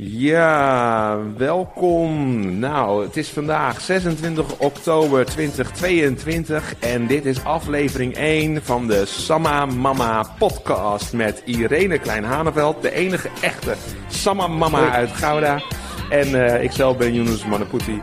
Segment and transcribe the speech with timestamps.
[0.00, 2.58] Ja, welkom.
[2.58, 9.66] Nou, het is vandaag 26 oktober 2022 en dit is aflevering 1 van de Samma
[9.66, 13.74] Mama podcast met Irene Klein-Haneveld, de enige echte
[14.08, 15.62] Samma Mama uit Gouda.
[16.10, 18.00] En uh, ikzelf ben Yunus Manaputi.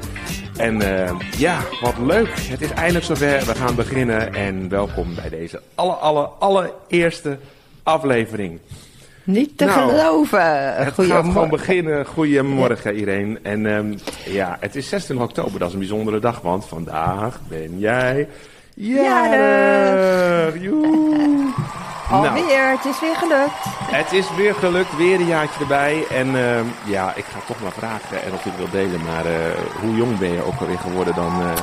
[0.58, 2.30] En uh, ja, wat leuk.
[2.36, 3.46] Het is eindelijk zover.
[3.46, 7.38] We gaan beginnen en welkom bij deze alle, alle, allereerste
[7.84, 8.60] aflevering.
[9.26, 10.76] Niet te nou, geloven.
[10.76, 12.06] Het gaat gewoon beginnen.
[12.06, 13.40] Goedemorgen iedereen.
[13.44, 15.60] En um, ja, het is 16 oktober.
[15.60, 18.28] Dat is een bijzondere dag, want vandaag ben jij
[18.74, 20.54] jarig.
[22.12, 23.52] Alweer, nou, het is weer gelukt.
[23.92, 26.06] Het is weer gelukt, weer een jaartje erbij.
[26.10, 29.02] En uh, ja, ik ga toch maar vragen en of je het wil delen.
[29.04, 29.32] Maar uh,
[29.82, 31.54] hoe jong ben je ook alweer geworden dan uh,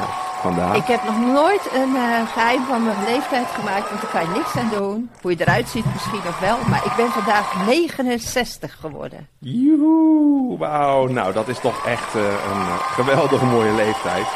[0.42, 0.76] vandaag?
[0.76, 4.56] Ik heb nog nooit een geheim van mijn leeftijd gemaakt, want daar kan je niks
[4.56, 5.10] aan doen.
[5.20, 9.28] Hoe je eruit ziet misschien nog wel, maar ik ben vandaag 69 geworden.
[9.38, 11.06] Joehoe, wauw.
[11.06, 14.26] Nou, dat is toch echt een geweldige mooie leeftijd.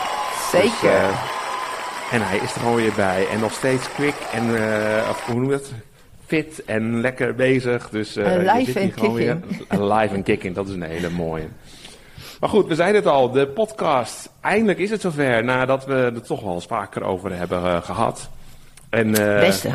[0.50, 1.06] Zeker.
[1.06, 1.16] Dus,
[2.10, 3.28] en hij is er gewoon weer bij.
[3.28, 4.50] En nog steeds quick en,
[5.10, 5.72] of hoe noem je dat?
[6.26, 7.88] fit en lekker bezig.
[7.88, 9.14] Dus live en kicking.
[9.14, 9.38] Weer.
[9.68, 11.46] Live en kicking, dat is een hele mooie.
[12.40, 14.30] Maar goed, we zeiden het al, de podcast.
[14.40, 18.28] Eindelijk is het zover, nadat we er toch wel eens vaker over hebben uh, gehad.
[18.90, 19.70] En, uh, Beste.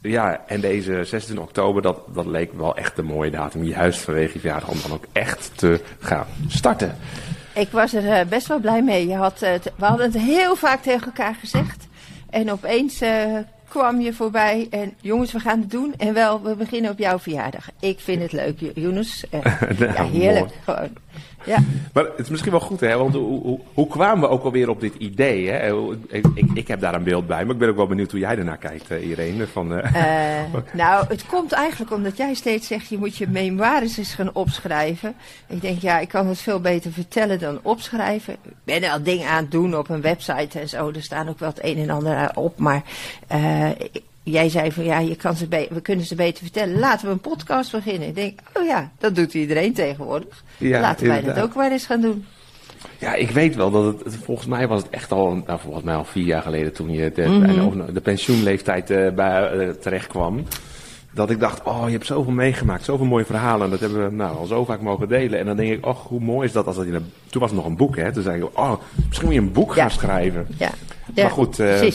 [0.00, 3.64] Ja, en deze 16 oktober, dat, dat leek wel echt een mooie datum.
[3.64, 6.96] Juist vanwege je verjaardag, om dan ook echt te gaan starten.
[7.54, 9.06] Ik was er best wel blij mee.
[9.06, 11.86] Je had, we hadden het heel vaak tegen elkaar gezegd.
[12.30, 13.00] En opeens
[13.76, 15.94] kwam je voorbij en jongens, we gaan het doen.
[15.96, 17.68] En wel, we beginnen op jouw verjaardag.
[17.80, 19.24] Ik vind het leuk, Jonas.
[19.30, 19.44] Nou,
[19.94, 20.52] ja, heerlijk.
[20.64, 20.90] Gewoon.
[21.46, 21.58] Ja.
[21.92, 22.96] Maar het is misschien wel goed, hè?
[22.96, 25.48] Want hoe, hoe, hoe kwamen we ook alweer op dit idee?
[25.48, 25.90] Hè?
[26.08, 28.20] Ik, ik, ik, heb daar een beeld bij, maar ik ben ook wel benieuwd hoe
[28.20, 29.46] jij ernaar kijkt, uh, Irene.
[29.46, 29.94] Van, uh...
[29.94, 34.34] Uh, nou, het komt eigenlijk omdat jij steeds zegt, je moet je memoires eens gaan
[34.34, 35.14] opschrijven.
[35.46, 38.32] Ik denk, ja, ik kan het veel beter vertellen dan opschrijven.
[38.42, 40.88] Ik ben al dingen aan het doen op een website en zo.
[40.88, 42.82] Er staan ook wel het een en ander op, maar
[44.22, 46.78] jij zei van ja, je kan ze we kunnen ze beter vertellen.
[46.78, 48.08] Laten we een podcast beginnen.
[48.08, 50.44] Ik denk, oh ja, dat doet iedereen tegenwoordig.
[50.56, 52.24] Ja, Laten wij dat ook maar eens gaan doen.
[52.98, 55.94] Ja, ik weet wel dat het, volgens mij was het echt al, nou, volgens mij
[55.94, 60.44] al vier jaar geleden toen je de, mm de pensioenleeftijd uh, bij, uh, terecht kwam.
[61.12, 63.70] Dat ik dacht, oh, je hebt zoveel meegemaakt, zoveel mooie verhalen.
[63.70, 65.38] Dat hebben we nou, al zo vaak mogen delen.
[65.38, 67.12] En dan denk ik, oh, hoe mooi is dat als dat in een...
[67.30, 68.12] Toen was het nog een boek, hè.
[68.12, 68.72] Toen zei ik, oh,
[69.06, 70.46] misschien moet je een boek gaan schrijven.
[70.58, 70.70] Ja.
[71.14, 71.90] Ja, maar goed, uh,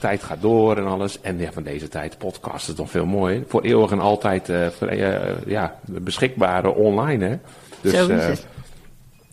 [0.00, 1.20] tijd gaat door en alles.
[1.20, 3.44] En ja, van deze tijd, podcast is toch veel mooi.
[3.48, 4.66] Voor eeuwig en altijd uh,
[5.46, 7.24] ja, beschikbare online.
[7.26, 7.36] Hè?
[7.80, 8.46] Dus, Zo is het.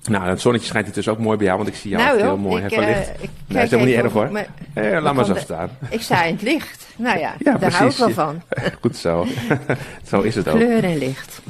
[0.04, 2.22] Nou, het zonnetje schijnt hier dus ook mooi bij jou, want ik zie jou nou,
[2.22, 3.08] heel mooi ik, verlicht.
[3.08, 4.46] Uh, ik nee, is helemaal niet erg hoor.
[4.74, 5.70] Eh, laat maar zo staan.
[5.90, 6.86] Ik sta in het licht.
[6.96, 7.78] Nou ja, ja daar precies.
[7.78, 8.42] hou ik wel van.
[8.82, 9.26] Goed zo.
[10.10, 10.56] zo is het ook.
[10.56, 11.42] Kleur en licht.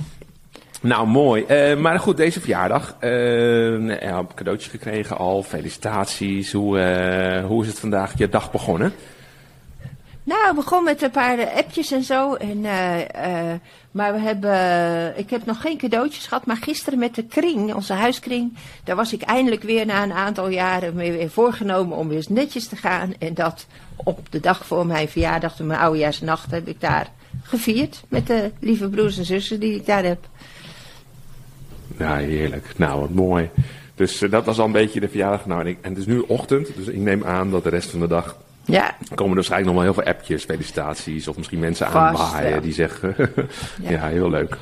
[0.84, 1.46] Nou, mooi.
[1.50, 2.96] Uh, maar goed, deze verjaardag.
[3.02, 5.44] Uh, ja, cadeautjes gekregen al.
[5.44, 6.52] Felicitaties.
[6.52, 8.94] Hoe, uh, hoe is het vandaag je dag begonnen?
[10.24, 12.34] Nou, ik begon met een paar appjes en zo.
[12.34, 12.62] En,
[13.92, 16.46] maar we hebben, ik heb nog geen cadeautjes gehad.
[16.46, 18.58] Maar gisteren met de kring, onze huiskring.
[18.84, 22.68] Daar was ik eindelijk weer na een aantal jaren mee weer voorgenomen om weer netjes
[22.68, 23.14] te gaan.
[23.20, 27.08] En dat op de dag voor mijn verjaardag, mijn oudejaarsnacht, heb ik daar
[27.44, 28.04] gevierd.
[28.08, 30.28] Met de lieve broers en zussen die ik daar heb.
[31.98, 32.66] Ja, heerlijk.
[32.76, 33.50] Nou, wat mooi.
[33.96, 35.46] Dus uh, dat was al een beetje de verjaardag.
[35.46, 37.90] Nou, en, ik, en het is nu ochtend, dus ik neem aan dat de rest
[37.90, 38.38] van de dag...
[38.66, 38.96] Ja.
[39.16, 41.28] komen er waarschijnlijk nog wel heel veel appjes, felicitaties.
[41.28, 43.16] Of misschien mensen aanwaaien die zeggen...
[43.82, 43.90] ja.
[43.90, 44.08] ja.
[44.08, 44.58] heel leuk.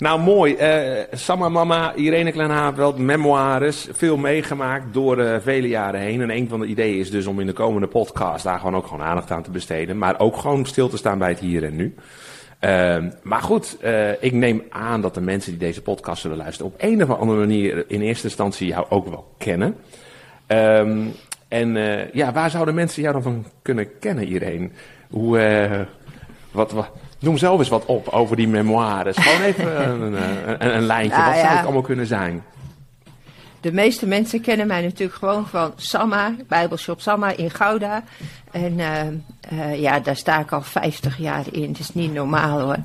[0.00, 0.56] Nou, mooi.
[0.60, 3.88] Uh, Samma Mama, Irene Kleinhaveld, memoires.
[3.92, 6.20] Veel meegemaakt door uh, vele jaren heen.
[6.20, 8.86] En een van de ideeën is dus om in de komende podcast daar gewoon ook
[8.86, 9.98] gewoon aandacht aan te besteden.
[9.98, 11.94] Maar ook gewoon stil te staan bij het hier en nu.
[12.60, 16.72] Uh, maar goed, uh, ik neem aan dat de mensen die deze podcast zullen luisteren
[16.72, 19.76] op een of andere manier in eerste instantie jou ook wel kennen.
[20.46, 21.12] Um,
[21.48, 24.72] en uh, ja, waar zouden mensen jou dan van kunnen kennen, iedereen?
[25.10, 25.86] Hoe,
[26.50, 29.16] wat, wat, noem zelf eens wat op over die memoires.
[29.16, 31.18] Gewoon even een, een, een, lijntje.
[31.18, 32.42] Nou, wat zou het allemaal kunnen zijn?
[33.60, 38.02] De meeste mensen kennen mij natuurlijk gewoon van Samma, Bijbelshop Samma in Gouda.
[38.50, 39.02] En uh,
[39.52, 41.68] uh, ja, daar sta ik al 50 jaar in.
[41.68, 42.76] Het is niet normaal hoor.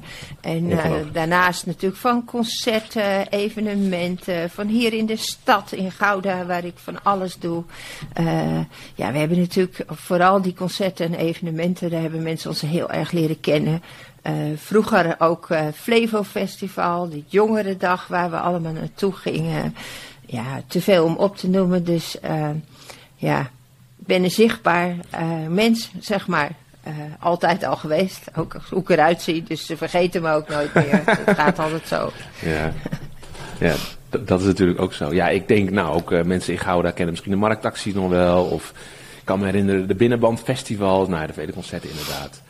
[0.41, 6.65] En uh, daarnaast natuurlijk van concerten, evenementen, van hier in de stad in Gouda, waar
[6.65, 7.63] ik van alles doe.
[8.95, 13.11] ja, we hebben natuurlijk vooral die concerten en evenementen, daar hebben mensen ons heel erg
[13.11, 13.81] leren kennen.
[14.55, 19.75] vroeger ook Flevo Festival, die jongerendag waar we allemaal naartoe gingen
[20.27, 21.83] ja, te veel om op te noemen.
[21.83, 22.49] Dus uh,
[23.15, 23.49] ja,
[23.95, 26.51] ben een zichtbaar uh, mens, zeg maar.
[26.87, 29.43] Uh, altijd al geweest, ook hoe ik eruit zie.
[29.43, 31.01] Dus ze vergeten me ook nooit meer.
[31.25, 32.11] Het gaat altijd zo.
[32.39, 32.73] Ja.
[33.59, 33.75] ja.
[34.09, 35.13] dat is natuurlijk ook zo.
[35.13, 38.43] Ja, ik denk nou ook mensen in Gouda kennen misschien de marktaxis nog wel.
[38.43, 38.73] Of
[39.17, 41.07] ik kan me herinneren de Binnenbandfestivals.
[41.07, 42.41] Nou, de vele concerten inderdaad.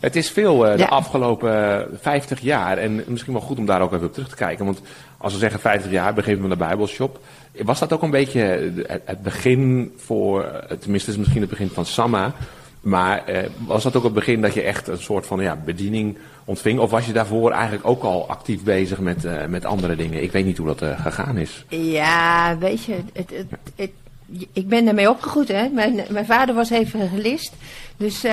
[0.00, 2.78] Het is veel de afgelopen 50 jaar.
[2.78, 4.64] En misschien wel goed om daar ook even op terug te kijken.
[4.64, 4.80] Want
[5.18, 7.20] als we zeggen 50 jaar, begin van de Bijbelshop.
[7.62, 8.72] Was dat ook een beetje
[9.04, 12.32] het begin voor, tenminste is misschien het begin van Samma.
[12.80, 16.18] Maar eh, was dat ook het begin dat je echt een soort van ja, bediening
[16.44, 16.78] ontving?
[16.78, 20.22] Of was je daarvoor eigenlijk ook al actief bezig met, uh, met andere dingen?
[20.22, 21.64] Ik weet niet hoe dat uh, gegaan is.
[21.68, 23.46] Ja, weet je, het, het,
[23.76, 23.90] het,
[24.52, 25.48] ik ben ermee opgegroeid.
[25.48, 25.68] Hè?
[25.68, 27.52] Mijn, mijn vader was evangelist.
[27.96, 28.32] Dus uh,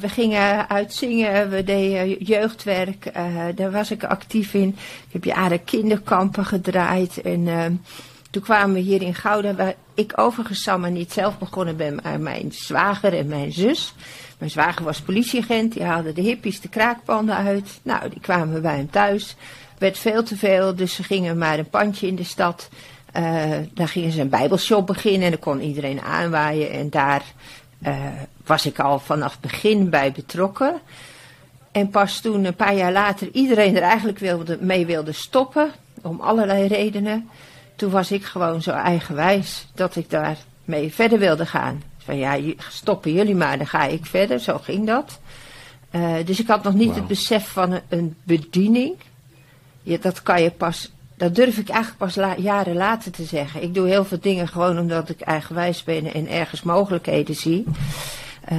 [0.00, 3.12] we gingen uitzingen, we deden jeugdwerk.
[3.54, 4.68] daar was ik actief in.
[5.06, 7.20] Ik heb jaren kinderkampen gedraaid.
[7.20, 7.48] En
[8.30, 12.20] toen kwamen we hier in Gouda, waar ik overigens maar niet zelf begonnen ben, maar
[12.20, 13.94] mijn zwager en mijn zus.
[14.38, 17.80] Mijn zwager was politieagent, die haalde de hippies de kraakpanden uit.
[17.82, 19.36] Nou, die kwamen bij hem thuis.
[19.78, 22.68] Werd veel te veel, dus ze gingen maar een pandje in de stad.
[23.16, 26.70] Uh, daar gingen ze een bijbelshop beginnen en dan kon iedereen aanwaaien.
[26.70, 27.22] En daar
[27.86, 27.96] uh,
[28.46, 30.80] was ik al vanaf begin bij betrokken.
[31.72, 35.70] En pas toen, een paar jaar later, iedereen er eigenlijk wilde, mee wilde stoppen,
[36.02, 37.28] om allerlei redenen
[37.82, 41.82] toen was ik gewoon zo eigenwijs dat ik daar mee verder wilde gaan.
[41.98, 42.38] Van ja,
[42.68, 44.40] stoppen jullie maar, dan ga ik verder.
[44.40, 45.20] Zo ging dat.
[45.92, 48.94] Uh, dus ik had nog niet het besef van een, bediening.
[49.82, 50.92] Ja, dat kan je pas,
[51.22, 53.62] dat durf ik eigenlijk pas la, jaren later te zeggen.
[53.62, 57.64] Ik doe heel veel dingen gewoon omdat ik eigenwijs ben en ergens mogelijkheden zie.
[58.52, 58.58] Uh,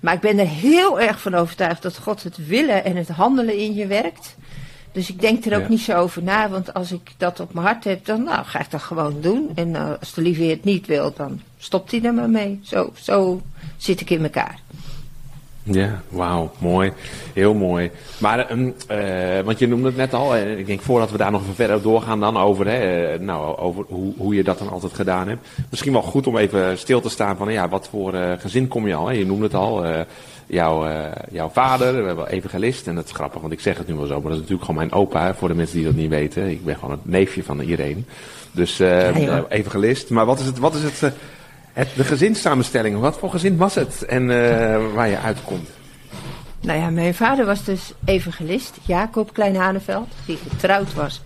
[0.00, 3.58] maar ik ben er heel erg van overtuigd dat God het willen en het handelen
[3.58, 4.36] in je werkt.
[4.92, 7.66] Dus ik denk er ook niet zo over na, want als ik dat op mijn
[7.66, 9.50] hart heb, dan nou, ga ik dat gewoon doen.
[9.54, 12.60] En uh, als de lieve het niet wil, dan stopt hij er maar mee.
[12.62, 13.42] Zo, zo
[13.76, 14.58] zit ik in elkaar.
[15.66, 16.92] Ja, wauw, mooi.
[17.32, 17.90] Heel mooi.
[18.18, 21.30] Maar, um, uh, want je noemde het net al, en ik denk voordat we daar
[21.30, 24.70] nog even verder doorgaan dan over, hè, eh, nou, over hoe, hoe je dat dan
[24.70, 25.46] altijd gedaan hebt.
[25.70, 28.86] Misschien wel goed om even stil te staan van, ja, wat voor uh, gezin kom
[28.86, 29.06] je al?
[29.06, 29.12] Hè?
[29.12, 30.00] Je noemde het al, uh,
[30.46, 30.86] jouw,
[31.30, 32.86] jouw vader, we hebben evangelist.
[32.86, 34.64] En dat is grappig, want ik zeg het nu wel zo, maar dat is natuurlijk
[34.64, 36.50] gewoon mijn opa, voor de mensen die dat niet weten.
[36.50, 38.00] Ik ben gewoon het neefje van Irene.
[38.52, 40.10] Dus ja, evangelist.
[40.10, 41.14] Maar wat is het, wat is het,
[41.74, 42.98] het, de gezinssamenstelling?
[42.98, 44.26] Wat voor gezin was het en
[44.94, 45.68] waar je uitkomt?
[46.64, 51.22] Nou ja, mijn vader was dus evangelist, Jacob Kleinhaneveld, die getrouwd was.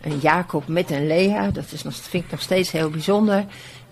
[0.00, 3.44] Een Jacob met een Lea, dat is nog, vind ik nog steeds heel bijzonder.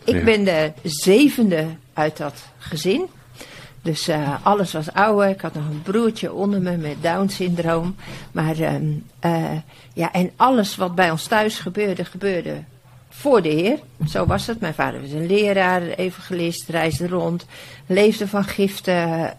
[0.05, 0.25] Ik ja.
[0.25, 3.07] ben de zevende uit dat gezin.
[3.83, 5.29] Dus uh, alles was ouder.
[5.29, 7.97] Ik had nog een broertje onder me met Down-syndroom.
[8.33, 8.75] Maar uh,
[9.25, 9.45] uh,
[9.93, 12.63] ja, en alles wat bij ons thuis gebeurde, gebeurde
[13.19, 13.79] voor de Heer.
[14.09, 14.61] Zo was het.
[14.61, 17.47] Mijn vader was een leraar, evangelist, reisde rond,
[17.87, 19.35] leefde van giften.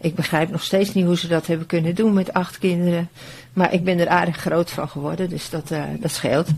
[0.00, 3.08] ik begrijp nog steeds niet hoe ze dat hebben kunnen doen met acht kinderen.
[3.52, 5.68] Maar ik ben er aardig groot van geworden, dus dat,
[5.98, 6.48] dat scheelt.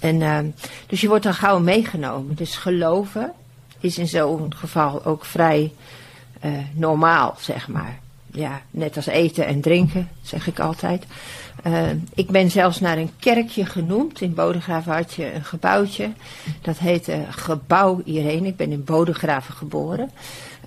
[0.00, 0.54] En,
[0.86, 2.34] dus je wordt dan gauw meegenomen.
[2.34, 3.32] Dus geloven
[3.80, 5.72] is in zo'n geval ook vrij
[6.72, 7.98] normaal, zeg maar.
[8.32, 11.04] Ja, net als eten en drinken, zeg ik altijd.
[11.66, 14.20] Uh, ik ben zelfs naar een kerkje genoemd.
[14.20, 16.10] In Bodegraven had je een gebouwtje.
[16.62, 18.46] Dat heette Gebouw Irene.
[18.46, 20.10] Ik ben in Bodegraven geboren.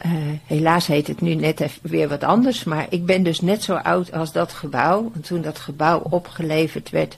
[0.06, 0.12] Uh,
[0.46, 2.64] helaas heet het nu net weer wat anders.
[2.64, 5.12] Maar ik ben dus net zo oud als dat gebouw.
[5.14, 7.18] En toen dat gebouw opgeleverd werd,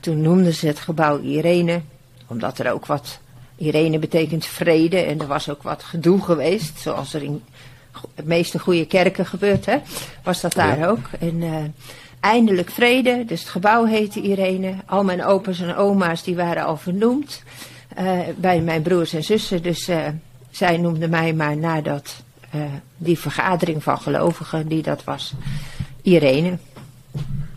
[0.00, 1.80] toen noemden ze het Gebouw Irene.
[2.26, 3.20] Omdat er ook wat
[3.56, 7.42] Irene betekent vrede en er was ook wat gedoe geweest, zoals er in
[8.14, 9.76] de meeste goede kerken gebeurt, hè,
[10.22, 10.88] was dat daar ja.
[10.88, 11.08] ook.
[11.20, 11.42] En
[12.24, 14.74] eindelijk vrede, dus het gebouw heette Irene.
[14.86, 17.42] Al mijn opa's en oma's die waren al vernoemd
[17.98, 20.06] uh, bij mijn broers en zussen, dus uh,
[20.50, 22.22] zij noemden mij maar nadat
[22.96, 25.32] die vergadering van gelovigen die dat was,
[26.02, 26.58] Irene.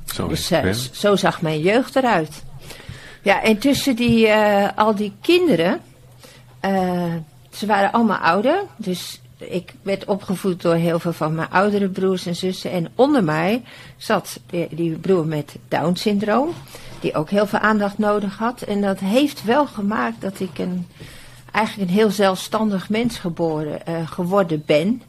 [0.06, 2.44] Zo, dus zo zag mijn jeugd eruit.
[3.22, 4.34] Ja, en tussen die,
[4.76, 5.82] al die kinderen
[7.58, 12.26] ze waren allemaal ouder, dus ik werd opgevoed door heel veel van mijn oudere broers
[12.26, 12.72] en zussen.
[12.72, 13.64] En onder mij
[13.98, 16.50] zat die, die broer met Down-syndroom,
[17.00, 18.62] die ook heel veel aandacht nodig had.
[18.62, 20.88] En dat heeft wel gemaakt dat ik een,
[21.52, 25.02] eigenlijk een heel zelfstandig mens geboren, uh, geworden ben.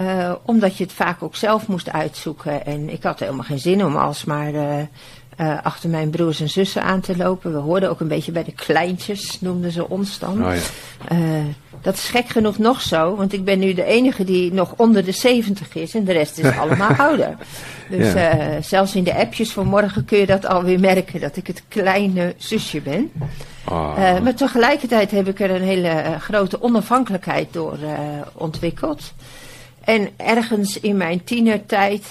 [0.00, 2.66] Uh, omdat je het vaak ook zelf moest uitzoeken.
[2.66, 4.78] En ik had helemaal geen zin om alsmaar uh,
[5.40, 7.52] uh, achter mijn broers en zussen aan te lopen.
[7.52, 10.46] We hoorden ook een beetje bij de kleintjes, noemden ze ons dan.
[10.46, 11.44] Oh ja.
[11.84, 15.04] Dat is gek genoeg nog zo, want ik ben nu de enige die nog onder
[15.04, 17.36] de 70 is en de rest is allemaal ouder.
[17.90, 18.38] Dus ja.
[18.38, 21.62] uh, zelfs in de appjes van morgen kun je dat alweer merken, dat ik het
[21.68, 23.12] kleine zusje ben.
[23.68, 24.20] Oh.
[24.20, 27.78] maar tegelijkertijd heb ik er een hele grote onafhankelijkheid door
[28.32, 29.12] ontwikkeld.
[29.84, 32.06] En ergens in mijn tienertijd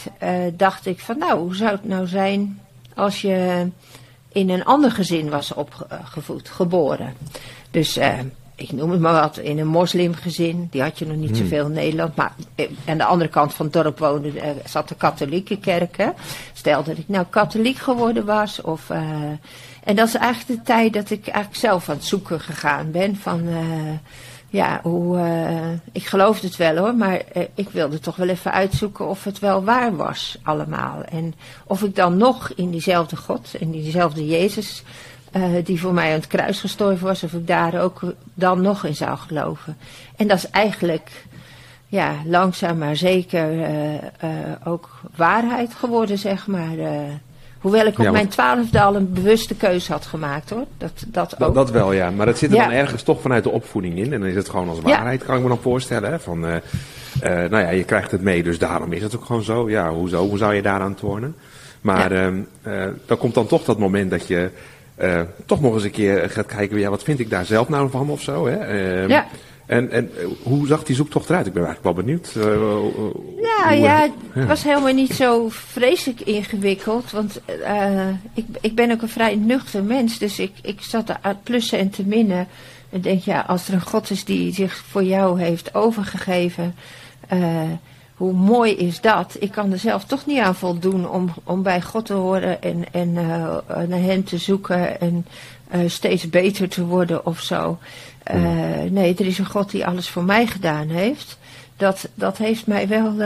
[0.54, 2.60] dacht ik van nou, hoe zou het nou zijn
[2.96, 3.68] als je
[4.32, 7.14] in een ander gezin was opgevoed, geboren.
[7.72, 7.98] Dus
[8.56, 10.68] ik noem het maar wat, in een moslimgezin.
[10.72, 11.38] Die had je nog niet hmm.
[11.38, 12.16] zoveel in Nederland.
[12.16, 12.34] Maar
[12.88, 14.32] aan de andere kant van het dorp woonde,
[14.66, 16.12] zat de katholieke kerk.
[16.54, 18.62] Stel dat ik nou katholiek geworden was.
[18.62, 18.90] Of,
[19.84, 23.16] en dat is eigenlijk de tijd dat ik eigenlijk zelf aan het zoeken gegaan ben.
[23.16, 23.48] Van,
[24.54, 27.22] ja, hoe, uh, ik geloofde het wel hoor, maar
[27.56, 31.04] ik wilde toch wel even uitzoeken of het wel waar was allemaal.
[31.04, 31.34] En
[31.66, 34.84] of ik dan nog in diezelfde God, in diezelfde Jezus,
[35.34, 38.02] uh, die voor mij aan het kruis gestorven was, of ik daar ook
[38.34, 39.78] dan nog in zou geloven.
[40.16, 41.26] En dat is eigenlijk,
[41.88, 43.70] ja, langzaam maar zeker
[44.64, 46.76] ook waarheid geworden, zeg maar.
[47.60, 50.66] Hoewel ik op mijn twaalfde al een bewuste keuze had gemaakt hoor.
[50.78, 51.54] Dat, dat, ook.
[51.54, 54.14] dat, wel ja, maar dat zit er dan ergens toch vanuit de opvoeding in.
[54.14, 56.12] En dan is het gewoon als waarheid, kan ik me dan voorstellen.
[56.12, 56.20] Hè?
[56.20, 59.70] Van, nou ja, je krijgt het mee, dus daarom is het ook gewoon zo.
[59.70, 60.28] Ja, hoezo?
[60.28, 61.36] Hoe zou je daaraan tornen?
[61.84, 64.50] Maar uh, dan komt dan toch dat moment dat je
[65.46, 68.10] toch nog eens een keer gaat kijken, ja, wat vind ik daar zelf nou van
[68.10, 68.48] of zo.
[68.48, 68.58] Hè?
[68.58, 69.28] Ehm, ja.
[69.66, 71.48] En, en eh, hoe zag die zoektocht eruit?
[71.48, 72.34] Ik ben eigenlijk wel benieuwd.
[72.38, 72.44] Uh,
[73.42, 77.12] nou ja, het was helemaal niet zo vreselijk ingewikkeld.
[77.12, 77.42] Want
[78.34, 80.18] ik, ik ben ook een vrij nuchter mens.
[80.18, 82.48] Dus ik, ik zat er aan plussen en te minnen.
[82.90, 86.76] En denk, ja, als er een God is die zich voor jou heeft overgegeven.
[88.24, 89.36] Hoe mooi is dat?
[89.40, 92.86] Ik kan er zelf toch niet aan voldoen om, om bij God te horen en,
[92.92, 93.14] en
[93.88, 95.26] naar hen te zoeken en
[95.88, 97.78] steeds beter te worden of zo.
[98.34, 98.42] Uh,
[98.90, 101.38] nee, er is een God die alles voor mij gedaan heeft.
[101.78, 103.22] Dat, dat heeft mij wel,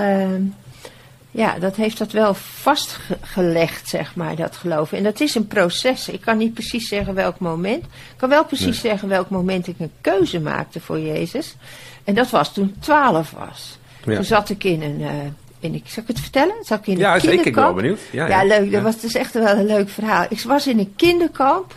[1.32, 4.98] ja, dat heeft dat wel vastgelegd, zeg maar, dat geloven.
[4.98, 6.10] En dat is een proces.
[6.10, 7.84] Ik kan niet precies zeggen welk moment.
[7.84, 11.56] Ik kan wel precies zeggen welk moment ik een keuze maakte voor Jezus.
[12.04, 13.78] En dat was toen ik twaalf was.
[14.16, 15.00] Toen zat ik in een...
[15.00, 15.10] Uh,
[15.60, 16.56] in, ik, zal ik het vertellen?
[16.62, 17.48] Zat ik in ja, zeker.
[17.48, 18.00] Ik ben wel benieuwd.
[18.12, 18.72] Ja, ja, leuk.
[18.72, 20.26] Dat was dus echt wel een leuk verhaal.
[20.30, 21.76] Ik was in een kinderkamp.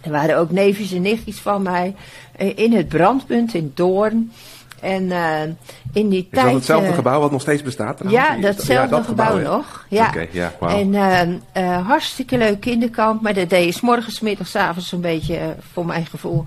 [0.00, 1.94] Er waren ook neefjes en nichtjes van mij
[2.36, 4.32] eh, in het brandpunt in Doorn.
[4.84, 5.40] En uh,
[5.92, 6.44] in die is tijd.
[6.44, 8.00] Dat hetzelfde uh, gebouw wat nog steeds bestaat?
[8.08, 9.86] Ja, datzelfde ja, dat gebouw, gebouw nog.
[9.88, 10.08] Ja.
[10.08, 10.70] Okay, ja wow.
[10.70, 13.22] En uh, hartstikke leuk kinderkamp.
[13.22, 16.44] Maar dat deed je s morgens, middags, avonds een beetje, voor mijn gevoel,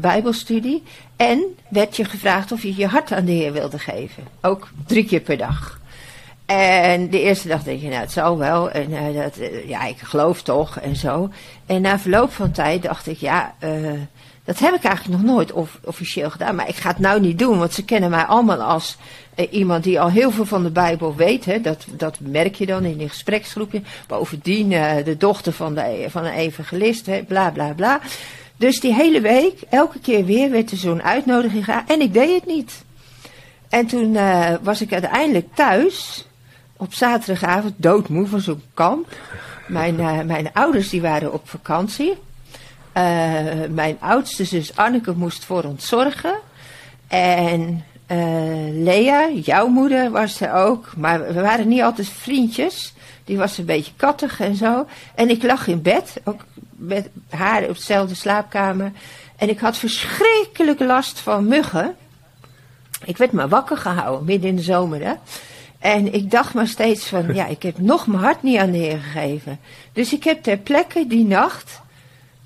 [0.00, 0.82] bijbelstudie.
[1.16, 4.22] En werd je gevraagd of je je hart aan de Heer wilde geven.
[4.40, 5.80] Ook drie keer per dag.
[6.46, 8.70] En de eerste dag denk je, nou, het zal wel.
[8.70, 11.30] En dat, ja, ik geloof toch en zo.
[11.66, 13.54] En na verloop van tijd dacht ik, ja,
[14.48, 16.54] dat heb ik eigenlijk nog nooit of, officieel gedaan.
[16.54, 18.96] Maar ik ga het nou niet doen, want ze kennen mij allemaal als
[19.50, 21.44] iemand die al heel veel van de Bijbel weet.
[21.44, 21.60] Hè.
[21.60, 23.82] Dat, dat merk je dan in die gespreksgroepje.
[24.06, 24.68] Bovendien
[25.04, 28.00] de dochter van, de, van een evangelist, hè, bla bla bla.
[28.56, 31.86] Dus die hele week, elke keer weer, werd er zo'n uitnodiging gedaan.
[31.86, 32.84] En ik deed het niet.
[33.68, 34.18] En toen
[34.62, 36.26] was ik uiteindelijk thuis
[36.76, 39.16] op zaterdagavond doodmoe van zo'n kamp.
[39.66, 42.14] Mijn, uh, mijn ouders die waren op vakantie.
[42.96, 46.34] Uh, mijn oudste zus Anneke moest voor ons zorgen.
[47.08, 50.92] En uh, Lea, jouw moeder, was er ook.
[50.96, 52.92] Maar we waren niet altijd vriendjes.
[53.24, 54.86] Die was een beetje kattig en zo.
[55.14, 56.40] En ik lag in bed, ook
[56.70, 58.92] met haar op dezelfde slaapkamer.
[59.36, 61.96] En ik had verschrikkelijk last van muggen.
[63.04, 65.04] Ik werd maar wakker gehouden, midden in de zomer.
[65.04, 65.14] Hè?
[65.78, 68.78] En ik dacht maar steeds van, ja, ik heb nog mijn hart niet aan de
[68.78, 69.60] Heer gegeven.
[69.92, 71.80] Dus ik heb ter plekke die nacht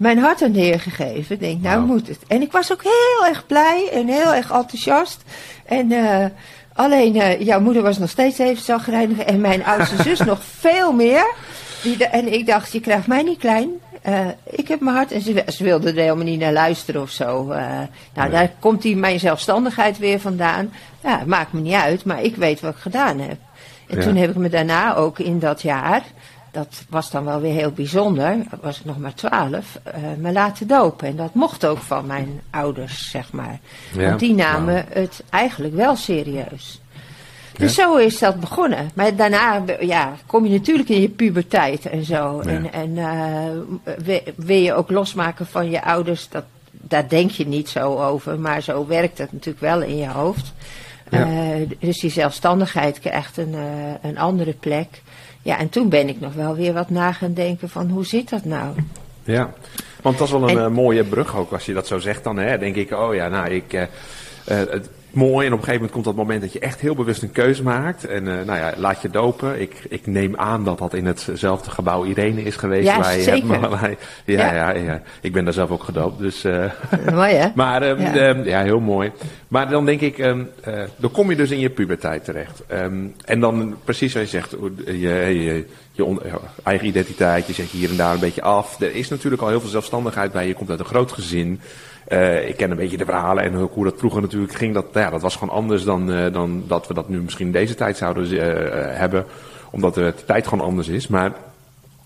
[0.02, 1.34] mijn hart aan de Heer gegeven.
[1.34, 2.18] Ik denk, nou moet het.
[2.26, 5.22] En ik was ook heel erg blij en heel erg enthousiast.
[5.64, 6.24] En uh,
[6.72, 10.92] alleen, uh, jouw moeder was nog steeds even zagrijnig en mijn oudste zus nog veel
[10.92, 11.34] meer.
[11.82, 13.70] Die de, en ik dacht, je krijgt mij niet klein.
[14.08, 15.12] Uh, ik heb mijn hart.
[15.12, 17.52] En ze, ze wilde er helemaal niet naar luisteren of zo.
[17.52, 17.80] Uh,
[18.14, 20.72] nou, daar komt die mijn zelfstandigheid weer vandaan.
[21.02, 23.38] Ja, maakt me niet uit, maar ik weet wat ik gedaan heb.
[23.88, 24.02] En ja.
[24.02, 26.02] toen heb ik me daarna ook in dat jaar,
[26.52, 30.66] dat was dan wel weer heel bijzonder, was ik nog maar twaalf, uh, me laten
[30.66, 31.08] dopen.
[31.08, 33.58] En dat mocht ook van mijn ouders, zeg maar.
[33.92, 34.08] Ja.
[34.08, 36.80] Want die namen het eigenlijk wel serieus.
[37.56, 37.82] Dus ja.
[37.82, 38.90] zo is dat begonnen.
[38.94, 42.42] Maar daarna ja, kom je natuurlijk in je puberteit en zo.
[42.44, 42.50] Ja.
[42.50, 42.90] En, en
[44.06, 48.40] uh, wil je ook losmaken van je ouders, dat, daar denk je niet zo over.
[48.40, 50.52] Maar zo werkt het natuurlijk wel in je hoofd.
[51.10, 51.26] Ja.
[51.26, 55.02] Uh, dus die zelfstandigheid krijgt een, uh, een andere plek.
[55.42, 58.30] Ja, en toen ben ik nog wel weer wat na gaan denken van hoe zit
[58.30, 58.74] dat nou?
[59.24, 59.52] Ja,
[60.02, 62.38] want dat is wel een en, mooie brug ook als je dat zo zegt dan.
[62.38, 63.88] Hè, denk ik, oh ja, nou ik
[65.12, 65.46] mooi.
[65.46, 67.62] En op een gegeven moment komt dat moment dat je echt heel bewust een keuze
[67.62, 68.06] maakt.
[68.06, 69.60] En uh, nou ja, laat je dopen.
[69.60, 72.86] Ik, ik neem aan dat dat in hetzelfde gebouw Irene is geweest.
[72.86, 73.60] Ja, waar zeker.
[73.72, 73.90] Maar,
[74.24, 74.70] ja, ja.
[74.70, 76.18] Ja, ja, Ik ben daar zelf ook gedoopt.
[76.18, 76.70] Dus, uh,
[77.14, 77.48] mooi hè?
[77.62, 78.28] maar um, ja.
[78.28, 78.62] Um, ja.
[78.62, 79.12] heel mooi.
[79.48, 80.50] Maar dan denk ik, um,
[80.96, 82.62] dan kom je dus in je puberteit terecht.
[82.66, 86.04] Ehm, en dan precies zoals je zegt, je, je, je,
[86.62, 88.80] eigen identiteit, je zet je hier en daar een beetje af.
[88.80, 90.46] Er is natuurlijk al heel veel zelfstandigheid bij.
[90.46, 91.60] Je komt uit een groot gezin.
[92.12, 94.74] Uh, ik ken een beetje de verhalen en hoe dat vroeger natuurlijk ging.
[94.74, 97.52] Dat, ja, dat was gewoon anders dan, uh, dan dat we dat nu misschien in
[97.52, 98.40] deze tijd zouden uh,
[98.98, 99.24] hebben.
[99.70, 101.06] Omdat de tijd gewoon anders is.
[101.06, 101.32] Maar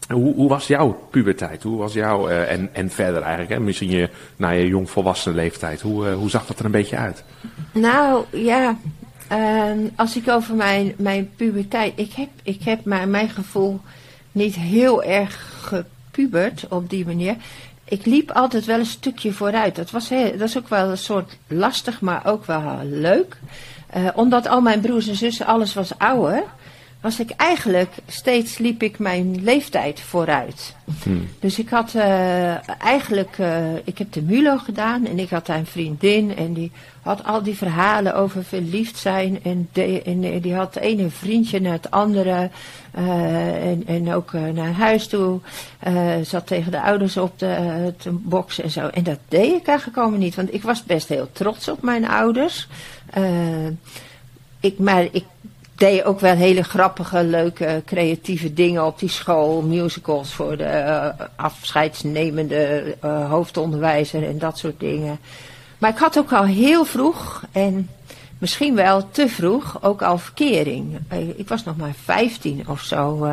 [0.08, 1.62] hoe, hoe was jouw puberteit?
[1.62, 3.60] Hoe was jouw, en, en verder eigenlijk, hè?
[3.60, 5.80] misschien je, na je jongvolwassen leeftijd.
[5.80, 7.24] Hoe, hoe zag dat er een beetje uit?
[7.72, 8.76] Nou, ja,
[9.28, 11.92] ehm, als ik over mijn, mijn puberteit.
[11.96, 13.80] Ik heb, ik heb maar mijn gevoel
[14.32, 17.36] niet heel erg gepubert op die manier
[17.88, 19.76] ik liep altijd wel een stukje vooruit.
[19.76, 23.36] Dat, was heel, dat is ook wel een soort lastig, maar ook wel leuk.
[23.96, 26.42] Uh, omdat al mijn broers en zussen, alles was ouder,
[27.00, 30.76] was ik eigenlijk steeds liep ik mijn leeftijd vooruit.
[31.02, 31.28] Hmm.
[31.40, 35.58] Dus ik had uh, eigenlijk, uh, ik heb de MULO gedaan en ik had daar
[35.58, 36.72] een vriendin en die
[37.02, 41.60] had al die verhalen over verliefd zijn en, de, en die had het ene vriendje
[41.60, 42.50] naar het andere
[42.98, 45.40] uh, en, en ook naar huis toe.
[46.22, 48.86] zat tegen de ouders op de, te boksen en zo.
[48.86, 52.08] En dat deed ik eigenlijk allemaal niet, want ik was best heel trots op mijn
[52.08, 52.68] ouders.
[54.60, 55.24] ik, maar ik
[55.76, 59.62] deed ook wel hele grappige, leuke, creatieve dingen op die school.
[59.62, 65.18] Musicals voor de uh, afscheidsnemende uh, hoofdonderwijzer en dat soort dingen.
[65.78, 67.88] Maar ik had ook al heel vroeg, en
[68.38, 70.98] misschien wel te vroeg, ook al verkering.
[71.12, 73.26] Uh, ik was nog maar 15 of zo.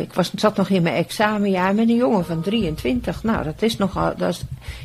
[0.00, 3.22] ik was, zat nog in mijn examenjaar met een jongen van 23.
[3.22, 4.12] Nou, dat is nogal.
[4.16, 4.44] Dat is,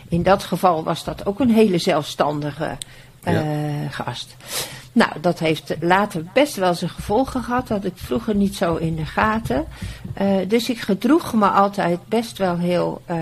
[0.10, 2.78] in dat geval was dat ook een hele zelfstandige
[3.24, 3.44] ja.
[3.90, 4.36] gast.
[4.94, 7.68] Nou, dat heeft later best wel zijn gevolgen gehad.
[7.68, 9.66] Dat had ik vroeger niet zo in de gaten.
[10.22, 13.18] Uh, dus ik gedroeg me altijd best wel heel uh,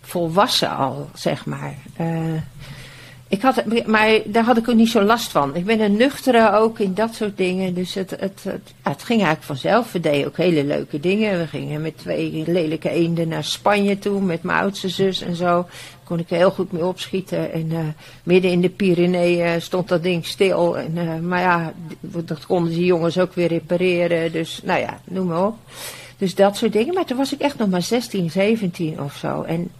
[0.00, 1.74] volwassen al, zeg maar.
[2.00, 2.42] Uh,
[3.28, 5.56] ik had, maar daar had ik ook niet zo last van.
[5.56, 7.74] Ik ben een nuchtere ook in dat soort dingen.
[7.74, 9.92] Dus het, het, het, het ging eigenlijk vanzelf.
[9.92, 11.38] We deden ook hele leuke dingen.
[11.38, 14.20] We gingen met twee lelijke eenden naar Spanje toe.
[14.20, 15.66] Met mijn oudste zus en zo.
[16.08, 17.52] Kon ik er heel goed mee opschieten.
[17.52, 17.78] En uh,
[18.22, 20.78] midden in de Pyreneeën stond dat ding stil.
[20.78, 24.32] En, uh, maar ja, dat konden die jongens ook weer repareren.
[24.32, 25.56] Dus nou ja, noem maar op.
[26.18, 26.94] Dus dat soort dingen.
[26.94, 29.42] Maar toen was ik echt nog maar 16, 17 of zo.
[29.42, 29.70] En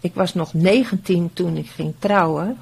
[0.00, 2.58] ik was nog 19 toen ik ging trouwen.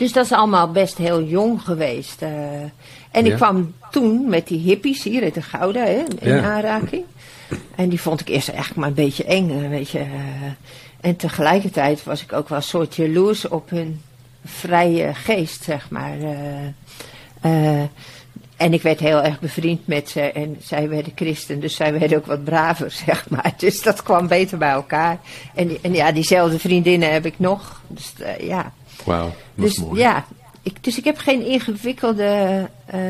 [0.00, 2.22] Dus dat is allemaal best heel jong geweest.
[2.22, 2.28] Uh,
[3.10, 7.04] en ik kwam toen met die hippies hier uit de Gouda hè, in aanraking.
[7.74, 9.98] En die vond ik eerst echt maar een beetje eng, weet je.
[9.98, 10.06] Uh,
[11.00, 14.00] en tegelijkertijd was ik ook wel een soort jaloers op hun
[14.44, 16.16] vrije geest, zeg maar.
[17.44, 17.82] Uh,
[18.56, 22.18] en ik werd heel erg bevriend met ze en zij werden christen, dus zij werden
[22.18, 23.54] ook wat braver, zeg maar.
[23.56, 25.18] Dus dat kwam beter bij elkaar.
[25.54, 27.82] En, en ja, diezelfde vriendinnen heb ik nog.
[27.88, 28.72] Dus ja,
[29.04, 30.00] Wauw, dus, mooi.
[30.00, 30.24] Ja,
[30.62, 33.00] ik, dus ik heb geen ingewikkelde uh,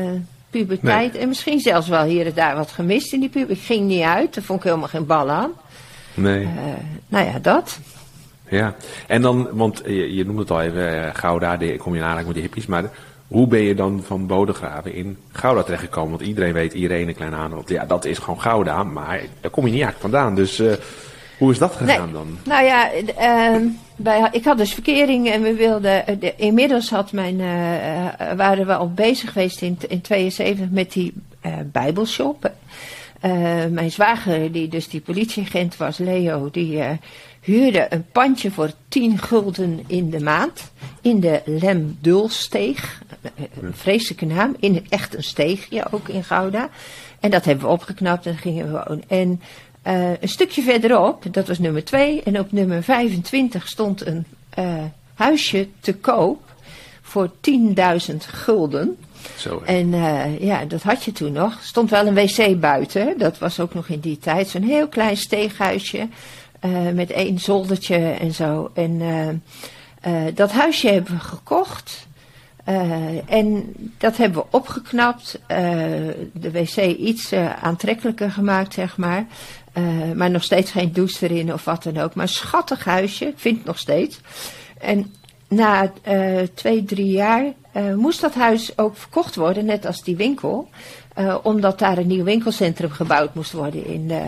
[0.49, 1.13] puberteit.
[1.13, 1.21] Nee.
[1.21, 3.59] En misschien zelfs wel hier en daar wat gemist in die puberteit.
[3.59, 5.51] Ik ging niet uit, daar vond ik helemaal geen bal aan.
[6.13, 6.41] Nee.
[6.41, 6.49] Uh,
[7.07, 7.79] nou ja, dat.
[8.49, 8.75] Ja,
[9.07, 12.05] en dan, want je, je noemde het al even, uh, Gouda, de, kom je in
[12.05, 12.89] aanraking met die hippies, maar
[13.27, 16.09] hoe ben je dan van Bodegraven in Gouda terechtgekomen?
[16.09, 19.65] Want iedereen weet, iedereen een klein aanhoud, ja, dat is gewoon Gouda, maar daar kom
[19.65, 20.35] je niet eigenlijk vandaan.
[20.35, 20.61] Dus
[21.41, 22.13] hoe is dat gegaan nee.
[22.13, 22.37] dan?
[22.43, 26.19] Nou ja, uh, bij, ik had dus verkering en we wilden.
[26.19, 31.13] De, inmiddels had mijn, uh, waren we al bezig geweest in, in 72 met die
[31.65, 32.51] Bijbelshop.
[33.69, 36.81] mijn zwager, die dus die politieagent was, Leo, die
[37.41, 40.71] huurde een pandje voor 10 gulden in de maand.
[41.01, 43.01] In de Lemdulsteeg.
[43.61, 44.55] Een vreselijke naam.
[44.59, 46.69] In echt een steegje ook in Gouda.
[47.19, 49.03] En dat hebben we opgeknapt en gingen we wonen.
[49.07, 49.41] En
[49.87, 54.25] uh, een stukje verderop, dat was nummer 2, en op nummer 25 stond een
[54.59, 56.41] uh, huisje te koop
[57.01, 57.31] voor
[58.09, 58.97] 10.000 gulden.
[59.37, 61.57] Zo, en uh, ja, dat had je toen nog.
[61.61, 64.49] Stond wel een wc buiten, dat was ook nog in die tijd.
[64.49, 66.07] Zo'n heel klein steeghuisje
[66.93, 68.71] met één zoldertje en zo.
[68.73, 69.43] En
[70.33, 72.07] dat huisje hebben we gekocht.
[72.67, 75.57] Uh, en dat hebben we opgeknapt, uh,
[76.33, 79.25] de wc iets uh, aantrekkelijker gemaakt, zeg maar.
[80.15, 82.13] Maar nog steeds geen douche erin of wat dan ook.
[82.15, 84.19] Maar een schattig huisje, ik vind het nog steeds.
[84.79, 85.13] En
[85.47, 85.91] na
[86.53, 87.43] twee, drie jaar
[87.95, 90.69] moest dat huis ook verkocht worden, net als die winkel.
[91.43, 94.23] omdat daar een nieuw winkelcentrum gebouwd moest worden in de,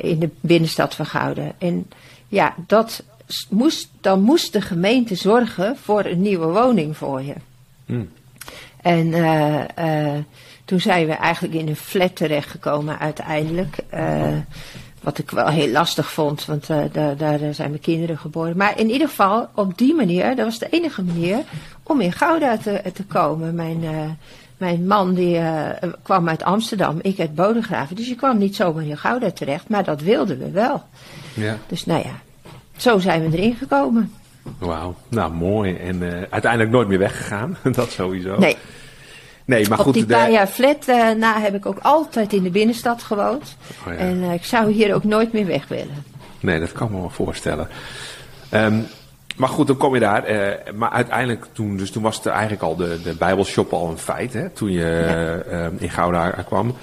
[0.00, 1.52] in de binnenstad van Gouden.
[1.58, 1.88] En
[2.28, 3.02] ja, dat
[3.50, 7.34] moest, dan moest de gemeente zorgen voor een nieuwe woning voor je.
[7.86, 8.08] Mm.
[8.82, 9.14] En
[10.64, 13.76] toen zijn we eigenlijk in een flat terechtgekomen uiteindelijk.
[13.94, 14.36] Uh,
[15.00, 18.56] Wat ik wel heel lastig vond, want uh, daar, daar zijn mijn kinderen geboren.
[18.56, 21.38] Maar in ieder geval, op die manier, dat was de enige manier
[21.82, 23.54] om in Gouda te, te komen.
[23.54, 23.90] Mijn, uh,
[24.56, 25.40] mijn man die
[26.02, 27.96] kwam uit Amsterdam, ik uit Bodegraven.
[27.96, 30.82] Dus je kwam niet zomaar in Gouda terecht, maar dat wilden we wel.
[31.34, 31.58] Ja.
[31.66, 32.20] Dus nou ja,
[32.76, 34.12] zo zijn we erin gekomen.
[34.58, 35.76] Wauw, nou mooi.
[35.76, 38.38] En uiteindelijk nooit meer weggegaan, dat sowieso.
[38.38, 38.56] Nee.
[39.44, 42.42] Nee, maar Op goed, die paar jaar flat uh, na heb ik ook altijd in
[42.42, 43.56] de binnenstad gewoond.
[43.86, 43.98] Oh ja.
[43.98, 46.04] En uh, ik zou hier ook nooit meer weg willen.
[46.40, 47.68] Nee, dat kan me wel voorstellen.
[48.54, 48.86] Um,
[49.36, 50.30] maar goed, dan kom je daar.
[50.30, 53.98] Uh, maar uiteindelijk toen, dus toen was het eigenlijk al de, de Bijbelshop al een
[53.98, 55.70] feit, hè, toen je ja.
[55.78, 56.74] in Gouda kwam.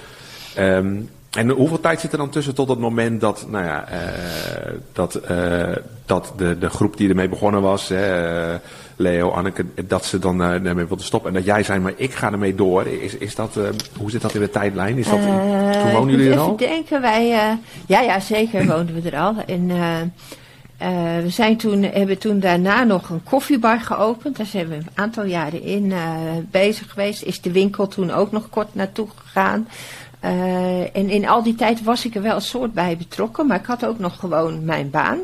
[0.58, 4.72] Um, en hoeveel tijd zit er dan tussen tot het moment dat, nou ja, uh,
[4.92, 5.20] dat,
[6.06, 7.92] dat de, de groep die ermee begonnen was,
[9.00, 12.14] Leo, Anneke, dat ze dan uh, ermee wilden stoppen en dat jij zei, maar ik
[12.14, 12.86] ga ermee door.
[12.86, 13.58] Is, is dat,
[13.98, 14.98] hoe zit dat in de tijdlijn?
[14.98, 15.22] Is dat,
[15.82, 16.56] toen wonen jullie er al?
[16.56, 17.26] denken wij,
[17.86, 19.34] ja, ja, zeker woonden we er al.
[19.46, 19.66] En
[21.22, 24.36] we zijn toen, hebben toen daarna nog een koffiebar geopend.
[24.36, 25.92] Daar zijn we een aantal jaren in
[26.50, 27.22] bezig geweest.
[27.22, 29.66] Is de winkel toen ook nog kort naartoe gegaan.
[30.24, 33.58] Uh, en in al die tijd was ik er wel een soort bij betrokken, maar
[33.58, 35.18] ik had ook nog gewoon mijn baan.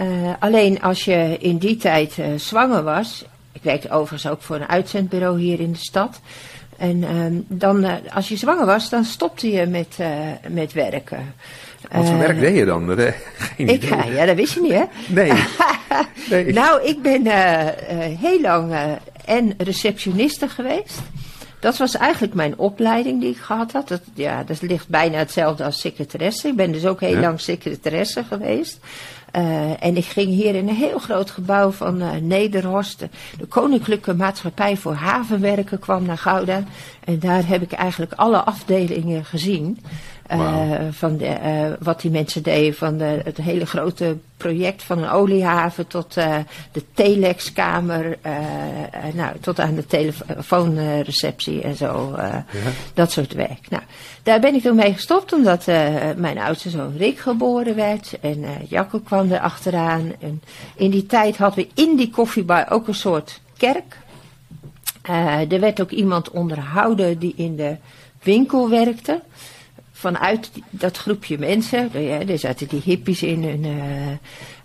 [0.00, 4.56] Uh, alleen als je in die tijd uh, zwanger was, ik werkte overigens ook voor
[4.56, 6.20] een uitzendbureau hier in de stad.
[6.76, 7.08] En uh,
[7.48, 9.96] dan, als je zwanger was, dan stopte je met,
[10.48, 11.34] met werken.
[11.92, 12.88] Wat voor werk deed je dan?
[13.56, 14.84] Geen ik ga, ja, dat wist je niet, hè?
[15.08, 15.32] Nee.
[16.30, 16.52] nee.
[16.52, 17.26] nou, ik ben
[18.18, 18.74] heel lang
[19.24, 21.00] en receptioniste geweest.
[21.60, 23.88] Dat was eigenlijk mijn opleiding die ik gehad had.
[23.88, 26.48] Dat, ja, dat ligt bijna hetzelfde als secretaresse.
[26.48, 28.78] Ik ben dus ook heel lang secretaresse geweest.
[29.36, 33.06] Uh, en ik ging hier in een heel groot gebouw van uh, Nederhorst.
[33.38, 36.62] De Koninklijke Maatschappij voor Havenwerken kwam naar Gouda.
[37.04, 39.78] En daar heb ik eigenlijk alle afdelingen gezien.
[40.32, 42.74] Uh, van de, uh, wat die mensen deden.
[42.74, 46.36] Van de, het hele grote project van een oliehaven tot uh,
[46.72, 48.18] de telexkamer.
[49.14, 52.14] nou, tot aan de telefoonreceptie en zo.
[52.16, 52.44] Ja.
[52.94, 53.68] Dat soort werk.
[53.68, 53.82] Nou,
[54.22, 55.66] daar ben ik toen mee gestopt omdat
[56.16, 58.18] mijn oudste zoon Rick geboren werd.
[58.20, 60.12] En Jacco kwam er achteraan.
[60.20, 60.42] En
[60.76, 63.98] in die tijd hadden we in die koffiebar ook een soort kerk.
[65.48, 67.76] er werd ook iemand onderhouden die in de
[68.22, 69.20] winkel werkte
[70.04, 73.44] vanuit dat groepje mensen, ja, er zaten die hippies in.
[73.44, 74.16] En, uh,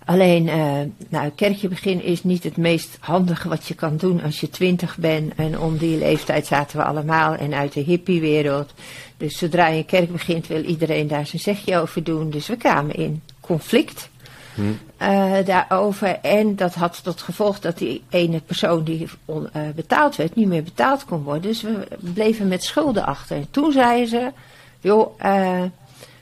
[0.06, 4.40] alleen, uh, nou, kerkje begin is niet het meest handige wat je kan doen als
[4.40, 5.34] je twintig bent.
[5.36, 8.74] En om die leeftijd zaten we allemaal en uit de hippiewereld.
[9.18, 12.30] Dus zodra je een kerk begint, wil iedereen daar zijn zegje over doen.
[12.30, 14.10] Dus we kwamen in conflict.
[14.56, 14.62] Hm.
[15.02, 16.20] Uh, daarover.
[16.22, 20.48] En dat had tot gevolg dat die ene persoon die on, uh, betaald werd, niet
[20.48, 21.42] meer betaald kon worden.
[21.42, 23.38] Dus we bleven met schulden achter.
[23.38, 24.32] En toen zeiden ze,
[24.80, 25.64] joh, uh,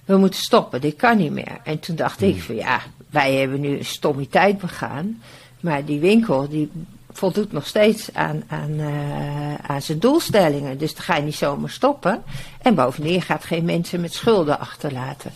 [0.05, 1.57] we moeten stoppen, dit kan niet meer.
[1.63, 2.41] En toen dacht ik hmm.
[2.41, 5.21] van ja, wij hebben nu een stommiteit begaan,
[5.59, 6.71] maar die winkel die
[7.17, 10.77] voldoet nog steeds aan, aan, uh, aan zijn doelstellingen.
[10.77, 12.23] Dus dan ga je niet zomaar stoppen.
[12.61, 15.31] En bovendien gaat geen mensen met schulden achterlaten.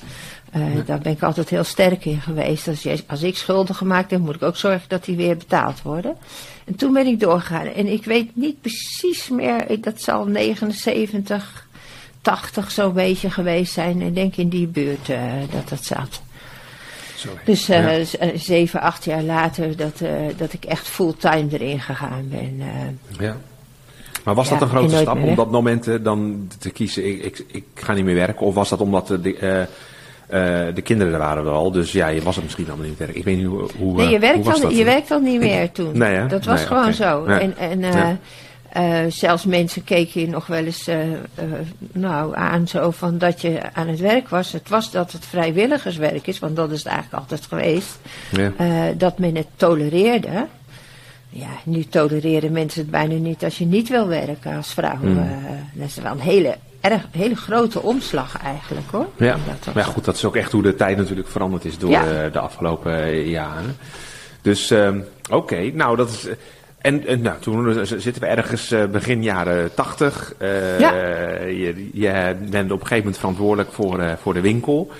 [0.56, 0.82] Uh, ja.
[0.82, 2.68] Daar ben ik altijd heel sterk in geweest.
[2.68, 5.82] Als, je, als ik schulden gemaakt heb, moet ik ook zorgen dat die weer betaald
[5.82, 6.18] worden.
[6.66, 7.66] En toen ben ik doorgegaan.
[7.66, 11.68] En ik weet niet precies meer, dat zal 79,
[12.22, 14.02] 80 zo'n beetje geweest zijn.
[14.02, 16.22] Ik denk in die buurt uh, dat dat zat.
[17.16, 17.40] Sorry.
[17.46, 18.38] Dus uh, ja.
[18.38, 20.02] zeven, acht jaar later dat,
[20.38, 22.64] dat ik echt fulltime erin gegaan ben.
[23.20, 23.38] ja.
[24.24, 27.64] Maar was dat een grote stap om dat moment dan te kiezen, ik, ik, ik,
[27.74, 28.46] ga niet meer werken?
[28.46, 29.68] Of was dat omdat de,
[30.74, 33.18] de kinderen er waren wel al, dus ja, je was het misschien allemaal niet werken.
[33.18, 35.98] Ik weet niet hoe, hoe Nee, je werkt, al, je werkt al niet meer toen.
[35.98, 36.26] Nee?
[36.26, 36.94] Dat was nee, gewoon okay.
[36.94, 37.26] zo.
[37.26, 38.10] En, en uh,
[39.08, 41.16] zelfs mensen keken je nog wel eens uh, uh,
[41.92, 44.52] nou, aan zo van dat je aan het werk was.
[44.52, 48.00] Het was dat het vrijwilligerswerk is, want dat is het eigenlijk altijd geweest.
[48.32, 48.94] Ja.
[48.98, 50.48] dat men het tolereerde.
[51.30, 54.98] Ja, nu tolereren mensen het bijna niet als je niet wil werken als vrouw.
[55.02, 55.30] Mm.
[55.74, 59.08] dat is wel een hele, erg, hele grote omslag eigenlijk hoor.
[59.16, 59.38] Ja,
[59.74, 62.30] maar goed, dat is ook echt hoe de tijd natuurlijk veranderd is door ja.
[62.30, 63.78] de afgelopen jaren.
[64.42, 66.28] Dus ehm, oké, okay, nou dat is
[66.82, 70.34] en, en nou, toen zitten we ergens uh, begin jaren tachtig.
[70.42, 70.92] Uh, ja.
[71.42, 74.92] je, je, bent op een gegeven moment verantwoordelijk voor, uh, voor de winkel.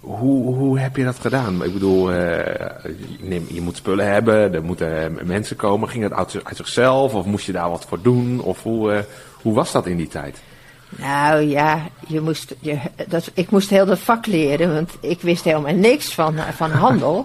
[0.00, 1.64] hoe, hoe heb je dat gedaan?
[1.64, 2.12] Ik bedoel,
[3.48, 5.88] je moet spullen hebben, er moeten mensen komen.
[5.88, 8.40] Ging het uit, uit, zichzelf of moest je daar wat voor doen?
[8.40, 9.04] Of hoe,
[9.42, 10.42] hoe was dat in die tijd?
[10.98, 12.78] Nou ja, je moest, je,
[13.08, 17.24] dat, ik moest heel dat vak leren, want ik wist helemaal niks van, van handel.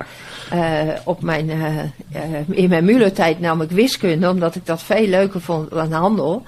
[0.53, 1.77] Uh, op mijn, uh,
[2.15, 6.43] uh, in mijn Mulo-tijd nam ik wiskunde, omdat ik dat veel leuker vond dan handel.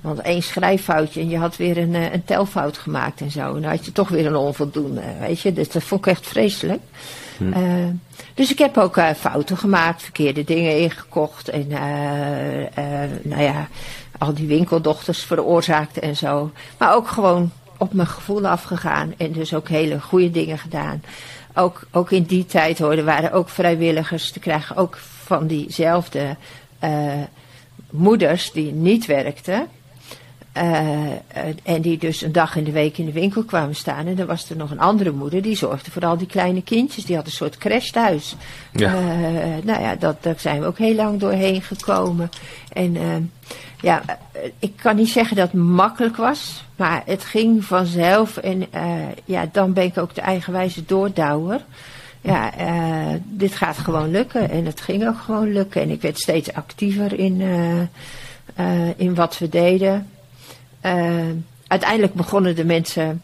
[0.00, 3.54] Want één schrijffoutje en je had weer een, een telfout gemaakt en zo.
[3.54, 5.52] En dan had je toch weer een onvoldoende, weet je.
[5.52, 6.80] Dus dat vond ik echt vreselijk.
[7.36, 7.52] Hm.
[8.34, 11.48] dus ik heb ook fouten gemaakt, verkeerde dingen ingekocht.
[11.48, 11.66] En
[13.22, 13.68] nou ja,
[14.22, 16.50] al die winkeldochters veroorzaakt en zo.
[16.78, 19.14] Maar ook gewoon op mijn gevoel afgegaan.
[19.16, 21.02] En dus ook hele goede dingen gedaan.
[21.54, 24.76] Ook, ook in die tijd hoor, waren ook vrijwilligers te krijgen.
[24.76, 26.36] Ook van diezelfde
[26.84, 27.12] uh,
[27.90, 29.66] moeders die niet werkten.
[30.56, 31.10] Uh,
[31.62, 34.06] en die dus een dag in de week in de winkel kwamen staan.
[34.06, 37.04] En dan was er nog een andere moeder die zorgde voor al die kleine kindjes.
[37.04, 38.36] Die had een soort crash thuis.
[38.72, 38.94] Ja.
[38.94, 39.00] Uh,
[39.62, 42.30] nou ja, dat, daar zijn we ook heel lang doorheen gekomen.
[42.72, 42.96] En
[43.80, 44.02] ja,
[44.58, 46.64] ik kan niet zeggen dat het makkelijk was.
[46.76, 48.36] Maar het ging vanzelf.
[48.36, 48.66] En
[49.24, 51.60] ja, dan ben ik ook de eigenwijze doordouwer.
[52.20, 52.52] Ja,
[53.24, 54.50] dit gaat gewoon lukken.
[54.50, 55.82] En het ging ook gewoon lukken.
[55.82, 57.40] En ik werd steeds actiever in,
[58.96, 60.06] in wat we deden.
[60.86, 61.20] Uh,
[61.66, 63.22] uiteindelijk begonnen de mensen,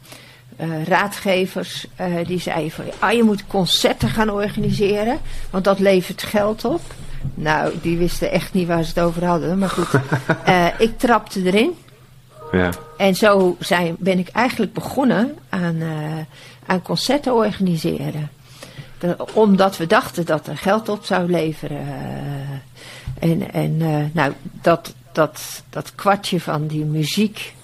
[0.60, 5.18] uh, raadgevers, uh, die zeiden van, ah, je moet concerten gaan organiseren,
[5.50, 6.80] want dat levert geld op.
[7.34, 9.88] Nou, die wisten echt niet waar ze het over hadden, maar goed.
[10.86, 11.74] ik trapte erin.
[12.52, 12.70] Ja.
[12.96, 15.82] En zo zijn, ben ik eigenlijk begonnen aan,
[16.66, 18.30] aan concerten organiseren.
[19.32, 21.86] omdat we dachten dat er geld op zou leveren.
[23.18, 23.76] en en
[24.12, 27.54] nou, dat, dat, dat kwartje van die muziek,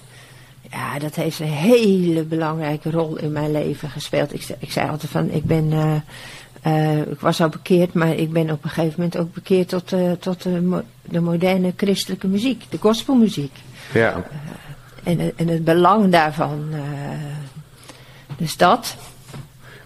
[0.71, 4.33] ja, dat heeft een hele belangrijke rol in mijn leven gespeeld.
[4.33, 5.95] Ik, ik zei altijd van, ik ben, uh,
[6.67, 9.91] uh, ik was al bekeerd, maar ik ben op een gegeven moment ook bekeerd tot,
[9.91, 13.53] uh, tot de, de, moderne christelijke muziek, de gospelmuziek.
[13.93, 14.25] Ja.
[15.03, 16.69] en, en het belang daarvan.
[18.37, 18.95] dus dat.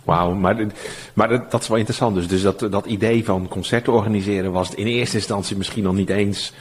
[0.03, 0.65] Wauw, maar,
[1.13, 2.15] maar dat, is wel interessant.
[2.15, 6.09] Dus, dus dat, dat idee van concerten organiseren was in eerste instantie misschien nog niet
[6.09, 6.53] eens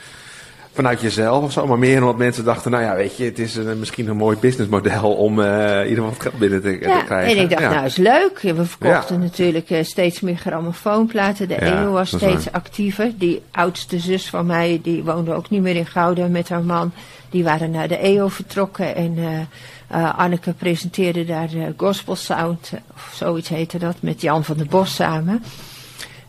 [0.73, 3.55] vanuit jezelf of zo, maar meer omdat mensen dachten, nou ja, weet je, het is
[3.55, 7.37] een, misschien een mooi businessmodel om uh, ieder wat geld binnen te, ja, te, krijgen.
[7.37, 8.39] En ik dacht, nou is leuk.
[8.41, 11.47] We verkochten natuurlijk uh, steeds meer grammofoonplaten.
[11.47, 13.11] De EO was steeds actiever.
[13.17, 16.91] Die oudste zus van mij, die woonde ook niet meer in Gouda met haar man.
[17.29, 23.49] Die waren naar de EO vertrokken en uh, Anneke presenteerde daar Gospel Sound, of zoiets
[23.49, 25.43] heette dat, met Jan van der Bos samen.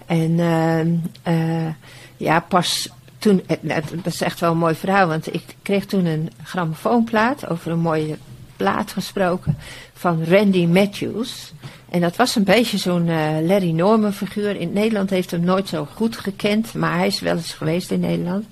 [0.06, 0.38] En
[2.20, 5.86] ja, pas toen, eh, nou, dat is echt wel een mooi verhaal, want ik kreeg
[5.86, 8.16] toen een grammofoonplaat, over een mooie
[8.56, 9.58] plaat gesproken,
[9.92, 11.52] van Randy Matthews.
[11.90, 14.56] En dat was een beetje zo'n uh, Larry Norman figuur.
[14.56, 18.00] In Nederland heeft hem nooit zo goed gekend, maar hij is wel eens geweest in
[18.00, 18.46] Nederland.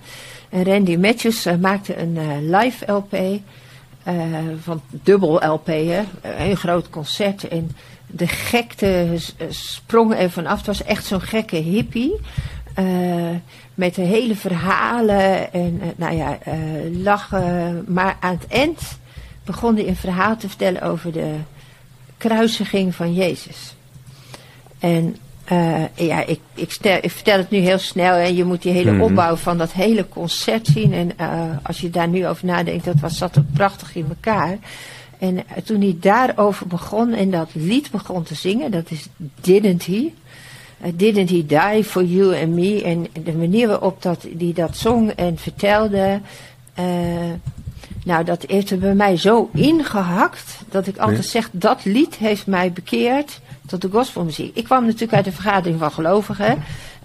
[0.48, 3.40] En Randy Matthews uh, maakte een live LP,
[4.62, 7.48] van dubbel LP, hè, een groot concert.
[7.48, 7.70] En
[8.06, 9.16] de gekte
[9.48, 10.56] sprong er vanaf.
[10.56, 12.20] Het was echt zo'n gekke hippie.
[13.78, 17.84] Met de hele verhalen en uh, nou ja, uh, lachen.
[17.86, 18.98] Maar aan het eind
[19.44, 21.34] begon hij een verhaal te vertellen over de
[22.16, 23.74] kruisiging van Jezus.
[24.78, 25.16] En
[25.52, 28.72] uh, ja, ik, ik, stel, ik, vertel het nu heel snel en je moet die
[28.72, 30.92] hele mm opbouw van dat hele concert zien.
[30.92, 31.12] En
[31.62, 34.58] als je daar nu over nadenkt, dat was, zat ook prachtig in elkaar.
[35.18, 39.06] En toen hij daarover begon en dat lied begon te zingen, dat is
[39.40, 40.12] Didn't He.
[40.84, 42.82] Uh, didn't he die for you and me?
[42.82, 46.20] En de manier waarop dat, die dat zong en vertelde.
[46.78, 46.84] Uh,
[48.04, 50.58] nou, dat heeft er bij mij zo ingehakt.
[50.68, 54.56] Dat ik altijd zeg, dat lied heeft mij bekeerd tot de gospelmuziek.
[54.56, 56.62] Ik kwam natuurlijk uit de vergadering van gelovigen.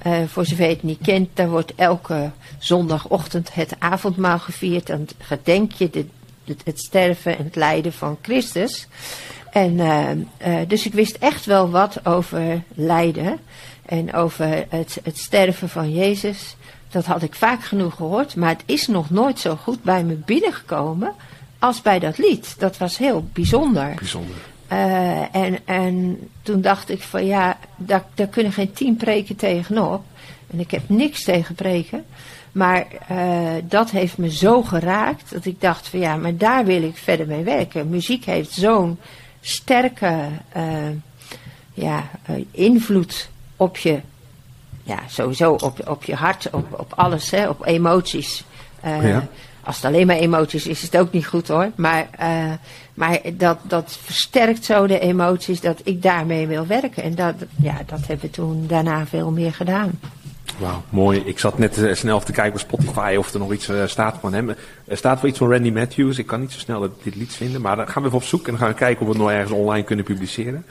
[0.08, 4.90] Uh, voor zover je het niet kent, daar wordt elke zondagochtend het avondmaal gevierd.
[4.90, 6.06] En gedenk je de,
[6.46, 8.88] het, het sterven en het lijden van Christus.
[9.54, 10.10] En uh,
[10.48, 13.40] uh, dus ik wist echt wel wat over lijden
[13.86, 16.56] en over het, het sterven van Jezus.
[16.90, 20.14] Dat had ik vaak genoeg gehoord, maar het is nog nooit zo goed bij me
[20.14, 21.14] binnengekomen
[21.60, 22.56] als bij dat lied.
[22.60, 23.94] Dat was heel bijzonder.
[23.96, 24.36] Bijzonder.
[24.72, 30.04] Uh, en, en toen dacht ik van ja, daar, daar kunnen geen tien preken tegenop.
[30.52, 32.06] En ik heb niks tegen preken.
[32.52, 36.84] Maar uh, dat heeft me zo geraakt dat ik dacht van ja, maar daar wil
[36.84, 37.90] ik verder mee werken.
[37.90, 38.98] Muziek heeft zo'n
[39.46, 40.28] sterke
[40.58, 40.90] uh,
[41.74, 42.10] ja,
[42.52, 44.00] invloed op je,
[44.84, 48.44] ja, sowieso op, op je hart, op, op alles, hè, op emoties.
[48.86, 49.18] Uh,
[49.64, 51.72] Als het alleen maar emoties is, is het ook niet goed hoor.
[51.76, 52.54] Maar, uh,
[52.94, 57.04] maar dat, dat versterkt zo de emoties dat ik daarmee wil werken.
[57.04, 60.00] En dat, ja, dat hebben we toen daarna veel meer gedaan.
[60.60, 61.22] Wauw, mooi.
[61.26, 64.18] Ik zat net uh, snel te kijken op Spotify of er nog iets uh, staat
[64.20, 64.50] van hem.
[64.86, 66.18] Er staat wel iets van Randy Matthews.
[66.18, 68.46] Ik kan niet zo snel dit lied vinden, maar dan gaan we even op zoek
[68.46, 70.66] en dan gaan we kijken of we het nog ergens online kunnen publiceren.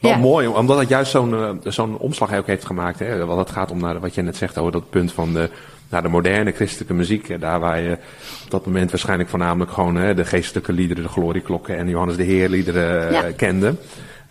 [0.00, 2.98] Wel mooi, omdat het juist zo'n uh, zo'n omslag ook heeft gemaakt.
[2.98, 3.24] Hè?
[3.26, 5.50] Want het gaat om naar wat je net zegt over dat punt van de,
[5.88, 7.40] naar de moderne christelijke muziek.
[7.40, 7.98] Daar waar je
[8.44, 12.22] op dat moment waarschijnlijk voornamelijk gewoon hè, de geestelijke liederen, de glorieklokken en Johannes de
[12.22, 13.32] Heer liederen ja.
[13.36, 13.74] kende.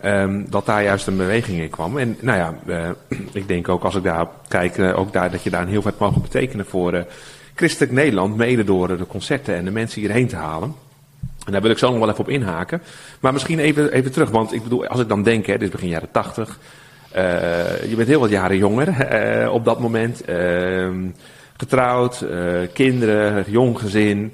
[0.04, 1.98] Ehm, dat daar juist een beweging in kwam.
[1.98, 2.94] En nou ja,
[3.32, 6.22] ik denk ook als ik daar kijk, ook daar, dat je daar heel veel mogen
[6.22, 7.06] betekenen voor
[7.54, 8.36] christelijk Nederland.
[8.36, 10.74] Mede door de concerten en de mensen hierheen te halen.
[11.46, 12.82] En daar wil ik zo nog wel even op inhaken.
[13.20, 15.70] Maar misschien even, even terug, want ik bedoel, als ik dan denk, hè, dit is
[15.70, 16.58] begin jaren tachtig.
[17.88, 18.88] Je bent heel wat jaren jonger
[19.58, 20.28] op dat moment.
[20.28, 20.88] Uh,
[21.56, 24.32] getrouwd, eh, kinderen, jong gezin.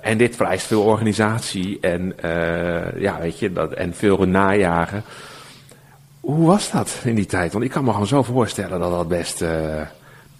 [0.00, 2.14] En dit vereist veel organisatie en,
[2.96, 5.04] ja, weet je, dat, en veel najagen.
[6.20, 7.52] Hoe was dat in die tijd?
[7.52, 9.42] Want ik kan me gewoon zo voorstellen dat dat best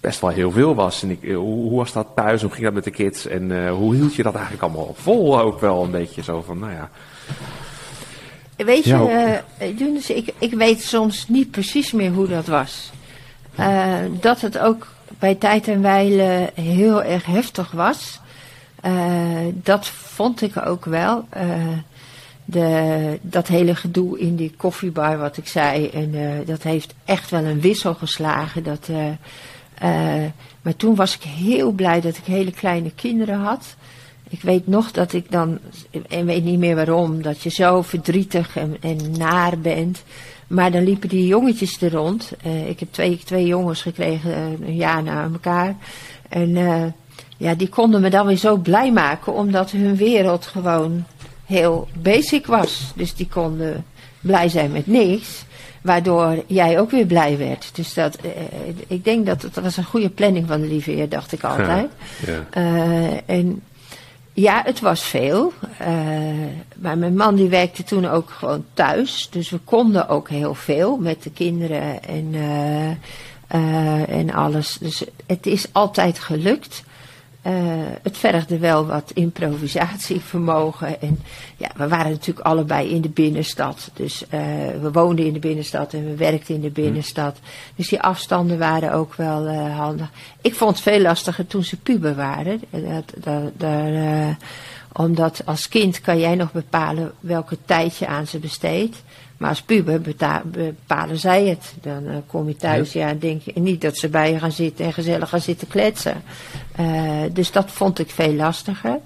[0.01, 1.03] best wel heel veel was.
[1.03, 2.41] En ik, eh, hoe, hoe, was dat thuis?
[2.41, 3.27] Hoe ging dat met de kids?
[3.27, 5.39] En uh, hoe hield je dat eigenlijk allemaal vol?
[5.39, 6.89] Ook wel een beetje zo van, nou ja.
[8.55, 12.91] Weet je, uh, ik, ik weet soms niet precies meer hoe dat was.
[13.59, 14.87] Uh, dat het ook
[15.19, 18.19] bij tijd en wijle heel erg heftig was.
[19.53, 21.25] Dat vond ik ook wel.
[22.45, 25.87] de, dat hele gedoe in die koffiebar, wat ik zei.
[25.87, 28.63] En dat heeft echt wel een wissel geslagen.
[28.63, 28.89] Dat
[30.61, 33.75] maar toen was ik heel blij dat ik hele kleine kinderen had.
[34.29, 35.59] Ik weet nog dat ik dan,
[36.07, 40.03] en weet niet meer waarom, dat je zo verdrietig en, en naar bent.
[40.47, 42.31] Maar dan liepen die jongetjes er rond.
[42.67, 45.75] Ik heb twee, twee jongens gekregen, een jaar na elkaar.
[46.29, 46.55] En
[47.41, 51.05] ja, die konden me dan weer zo blij maken, omdat hun wereld gewoon
[51.45, 52.91] heel basic was.
[52.95, 53.85] Dus die konden
[54.19, 55.45] blij zijn met niks.
[55.81, 57.69] Waardoor jij ook weer blij werd.
[57.73, 58.31] Dus dat, uh,
[58.87, 61.89] ik denk dat het was een goede planning van de lieve heer, dacht ik altijd.
[62.25, 63.61] Ja, uh, en
[64.33, 65.53] ja, het was veel.
[65.81, 65.87] Uh,
[66.75, 69.27] maar mijn man die werkte toen ook gewoon thuis.
[69.31, 72.35] Dus we konden ook heel veel met de kinderen en,
[74.07, 74.77] en alles.
[74.79, 76.83] Dus het is altijd gelukt.
[77.47, 77.53] Uh,
[78.01, 81.01] het vergde wel wat improvisatievermogen.
[81.01, 81.19] En
[81.57, 83.91] ja, we waren natuurlijk allebei in de binnenstad.
[83.93, 84.29] Dus uh,
[84.81, 86.73] we woonden in de binnenstad en we werkten in de hm.
[86.73, 87.39] binnenstad.
[87.75, 90.11] Dus die afstanden waren ook wel uh, handig.
[90.41, 92.61] Ik vond het veel lastiger toen ze puber waren.
[92.69, 94.37] Dat, dat, dat,
[94.93, 99.03] omdat als kind kan jij nog bepalen welke tijd je aan ze besteedt.
[99.41, 100.01] Maar als puber
[100.45, 101.73] bepalen zij het.
[101.81, 103.07] Dan uh, kom je thuis, ja.
[103.07, 106.23] ja, denk je niet dat ze bij je gaan zitten en gezellig gaan zitten kletsen.
[106.79, 108.99] Uh, dus dat vond ik veel lastiger.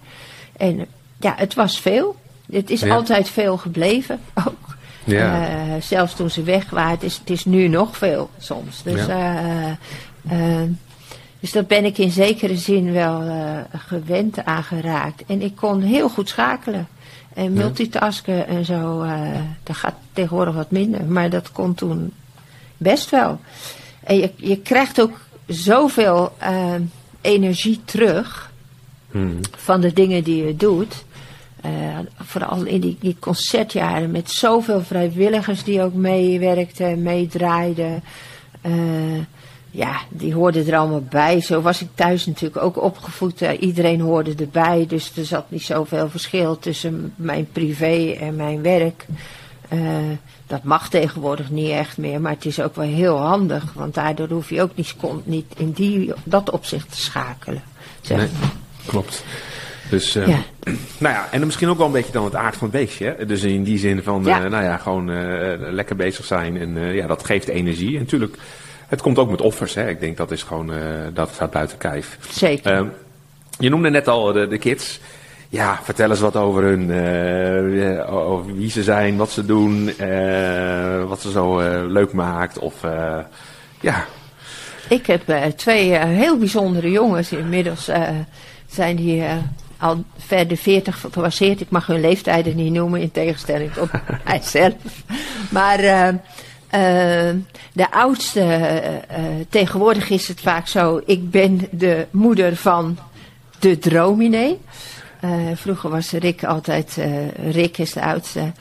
[0.58, 0.86] En
[1.20, 2.16] ja, het was veel.
[2.52, 4.76] Het is altijd veel gebleven ook.
[5.04, 5.50] Ja.
[5.50, 8.84] Uh, zelfs toen ze weg waren, het is, het is nu nog veel soms.
[8.84, 9.78] Dus, ja.
[11.40, 13.24] dus dat ben ik in zekere zin wel
[13.72, 15.24] gewend aangeraakt.
[15.28, 16.88] En ik kon heel goed schakelen.
[17.36, 21.06] En multitasken en zo, uh, dat gaat tegenwoordig wat minder.
[21.06, 22.12] Maar dat kon toen
[22.78, 23.40] best wel.
[24.04, 26.74] En je, je krijgt ook zoveel uh,
[27.22, 28.52] energie terug
[29.12, 29.40] hmm.
[29.56, 31.06] van de dingen die je doet.
[31.66, 31.72] Uh,
[32.16, 38.04] vooral in die, die, concertjaren met zoveel vrijwilligers die ook meewerkten, meedraaiden
[39.76, 41.42] ja, die hoorden er allemaal bij.
[41.42, 43.42] Zo was ik thuis natuurlijk ook opgevoed.
[43.60, 44.86] iedereen hoorde erbij.
[44.88, 49.06] Dus er zat niet zoveel verschil tussen mijn privé en mijn werk.
[49.74, 49.80] Uh,
[50.48, 52.22] dat mag tegenwoordig niet echt meer.
[52.22, 53.74] Maar het is ook wel heel handig.
[53.74, 57.64] Want daardoor hoef je ook niet, niet in die, dat opzicht te schakelen.
[58.02, 58.30] Zeg nee,
[58.86, 59.24] klopt.
[59.90, 60.40] Dus, uh, ja.
[60.98, 63.18] nou ja, en misschien ook wel een beetje dan het aard van het beestje.
[63.28, 64.48] Dus in die zin van, ja.
[64.48, 65.12] Nou ja, gewoon
[65.74, 66.58] lekker bezig zijn.
[66.58, 67.94] En ja, dat geeft energie.
[67.94, 68.38] En natuurlijk
[68.88, 69.74] het komt ook met offers.
[69.74, 69.90] Hè.
[69.90, 70.80] Ik denk dat is gewoon, uh,
[71.14, 72.18] dat staat buiten kijf.
[72.30, 72.82] Zeker.
[72.82, 72.88] Uh,
[73.60, 75.00] je noemde net al de, de, kids.
[75.50, 76.90] Ja, vertel eens wat over hun.
[76.90, 79.86] Uh, over wie ze zijn, wat ze doen,
[81.08, 82.60] wat ze zo leuk maakt.
[82.60, 82.76] Of
[83.80, 84.06] ja.
[84.90, 85.22] Ik heb
[85.56, 87.32] twee heel bijzondere jongens.
[87.32, 87.90] Inmiddels
[88.68, 89.24] zijn die
[89.80, 91.62] al ver de 40 gepasseerd.
[91.62, 93.90] Ik mag hun leeftijden niet noemen, in tegenstelling tot
[94.26, 94.74] mijzelf.
[95.50, 95.80] Maar
[97.74, 102.98] de oudste, uh, tegenwoordig is het vaak zo, ik ben de moeder van
[103.60, 104.60] de drominee.
[105.54, 106.98] vroeger was Rick altijd,
[107.52, 108.52] Rick is de oudste,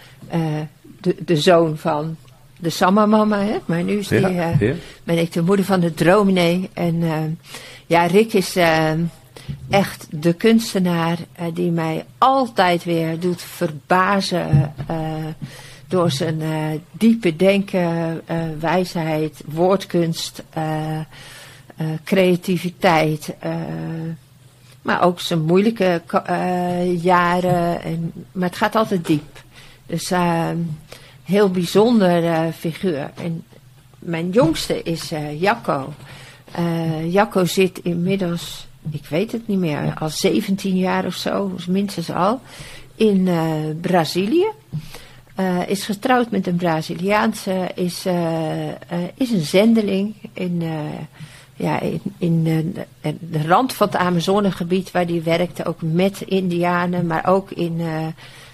[1.01, 2.17] de, de zoon van
[2.59, 3.57] de Samma-mama, hè?
[3.65, 4.55] maar nu is die, ja,
[5.05, 6.71] ben ik de moeder van de drominee.
[6.73, 7.39] En
[7.87, 8.57] ja, Rick is
[9.71, 11.19] echt de kunstenaar
[11.53, 14.75] die mij altijd weer doet verbazen
[15.89, 21.01] door zijn uh, diepe denken, uh, wijsheid, woordkunst, uh,
[22.05, 23.35] creativiteit.
[24.83, 26.03] maar ook zijn moeilijke
[27.01, 27.83] jaren.
[27.83, 29.43] En, maar het gaat altijd diep.
[29.87, 30.13] Dus
[31.25, 33.11] heel bijzonder figuur.
[33.15, 33.45] En
[33.99, 35.93] mijn jongste is Jacco.
[37.09, 42.41] Jacco zit inmiddels, ik weet het niet meer, al 17 jaar of zo, minstens al,
[42.95, 43.29] in
[43.81, 44.47] Brazilië.
[45.67, 48.05] Is getrouwd met een Braziliaanse, is,
[49.15, 50.63] is een zendeling in
[51.57, 52.45] ja, in, in
[53.01, 57.81] de, rand van het Amazonegebied waar die werkte, ook met Indianen, maar ook in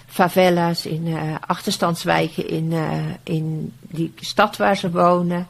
[0.07, 1.15] favelas, in
[1.47, 2.73] achterstandswijken, in,
[3.23, 5.47] in die stad waar ze wonen.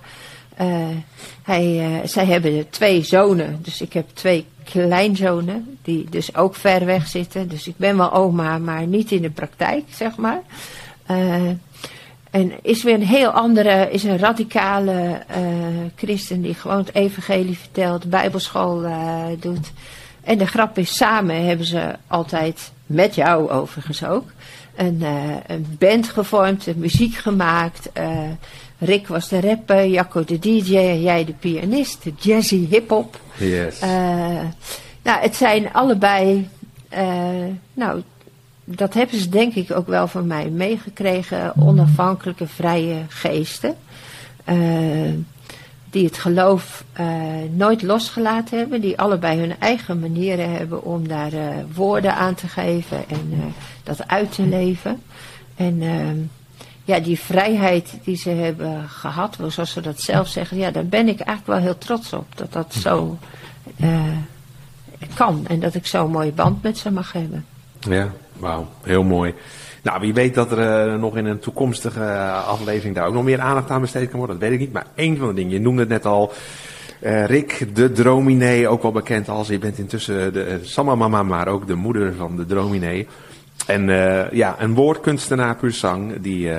[1.43, 7.07] hij, zij hebben twee zonen, dus ik heb twee kleinzonen, die dus ook ver weg
[7.07, 7.47] zitten.
[7.47, 10.41] Dus ik ben wel oma, maar niet in de praktijk, zeg maar.
[12.31, 15.37] En is weer een heel andere, is een radicale uh,
[15.95, 19.71] christen die gewoon het evangelie vertelt, bijbelschool uh, doet.
[20.23, 24.25] En de grap is, samen hebben ze altijd, met jou overigens ook,
[24.75, 27.89] een, uh, een band gevormd, een muziek gemaakt.
[28.77, 33.19] Rick was de rapper, Jacco de DJ en jij de pianist, de jazzy hip-hop.
[33.37, 33.79] Yes.
[35.01, 36.49] nou, het zijn allebei,
[37.73, 38.01] nou,
[38.75, 41.53] dat hebben ze denk ik ook wel van mij meegekregen.
[41.57, 43.75] Onafhankelijke, vrije geesten.
[44.49, 45.13] Uh,
[45.89, 47.07] die het geloof uh,
[47.51, 48.81] nooit losgelaten hebben.
[48.81, 53.53] Die allebei hun eigen manieren hebben om daar uh, woorden aan te geven en
[53.83, 55.01] dat uit te leven.
[55.55, 56.17] En ehm,
[56.83, 61.07] ja, die vrijheid die ze hebben gehad, zoals ze dat zelf zeggen, ja, daar ben
[61.07, 62.25] ik eigenlijk wel heel trots op.
[62.35, 63.17] Dat dat zo
[65.13, 67.45] kan en dat ik zo'n mooie band met ze mag hebben.
[67.79, 68.11] Ja,
[68.41, 69.33] wauw, heel mooi.
[69.83, 73.23] Nou, wie weet dat er uh, nog in een toekomstige uh, aflevering daar ook nog
[73.23, 74.73] meer aandacht aan besteed kan worden, dat weet ik niet.
[74.73, 76.31] Maar één van de dingen, je noemde het net al,
[77.03, 81.67] uh, Rick de Drominee, ook wel bekend als, je bent intussen de Samamama, maar ook
[81.67, 83.07] de moeder van de Drominee.
[83.67, 83.85] En
[84.31, 86.49] ja, een woordkunstenaar puur zang, die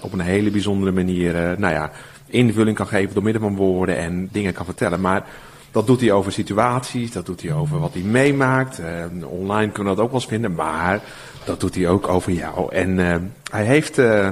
[0.00, 1.90] op een hele bijzondere manier, nou ja,
[2.26, 5.00] invulling kan geven door middel van woorden en dingen kan vertellen.
[5.00, 5.24] Maar
[5.76, 8.80] dat doet hij over situaties, dat doet hij over wat hij meemaakt.
[8.80, 8.86] Uh,
[9.28, 11.00] online kunnen we dat ook wel eens vinden, maar
[11.44, 12.72] dat doet hij ook over jou.
[12.72, 13.16] En uh,
[13.50, 14.28] hij heeft uh,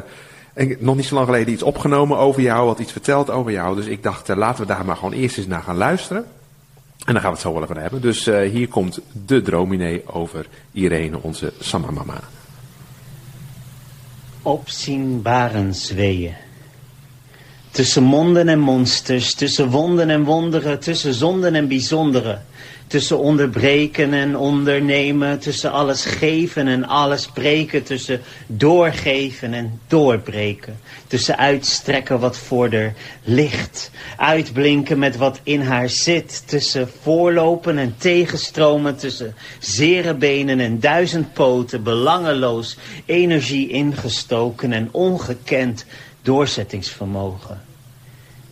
[0.79, 3.77] nog niet zo lang geleden iets opgenomen over jou, wat iets verteld over jou.
[3.77, 6.25] Dus ik dacht, laten we daar maar gewoon eerst eens naar gaan luisteren.
[7.05, 8.01] En dan gaan we het zo wel even hebben.
[8.01, 12.21] Dus hier komt de drominee over Irene, onze Samamama.
[14.43, 16.35] Opzienbare zweeën.
[17.75, 22.39] Tussen monden en monsters, tussen wonden en wonderen, tussen zonden en bijzondere.
[22.87, 27.83] Tussen onderbreken en ondernemen, tussen alles geven en alles breken.
[27.83, 30.79] Tussen doorgeven en doorbreken.
[31.07, 32.95] Tussen uitstrekken wat voor er
[33.25, 33.91] ligt.
[34.17, 36.43] Uitblinken met wat in haar zit.
[36.47, 38.97] Tussen voorlopen en tegenstromen.
[38.97, 41.83] Tussen zere benen en duizend poten.
[41.83, 45.85] Belangeloos energie ingestoken en ongekend
[46.25, 47.64] doorzettingsvermogen.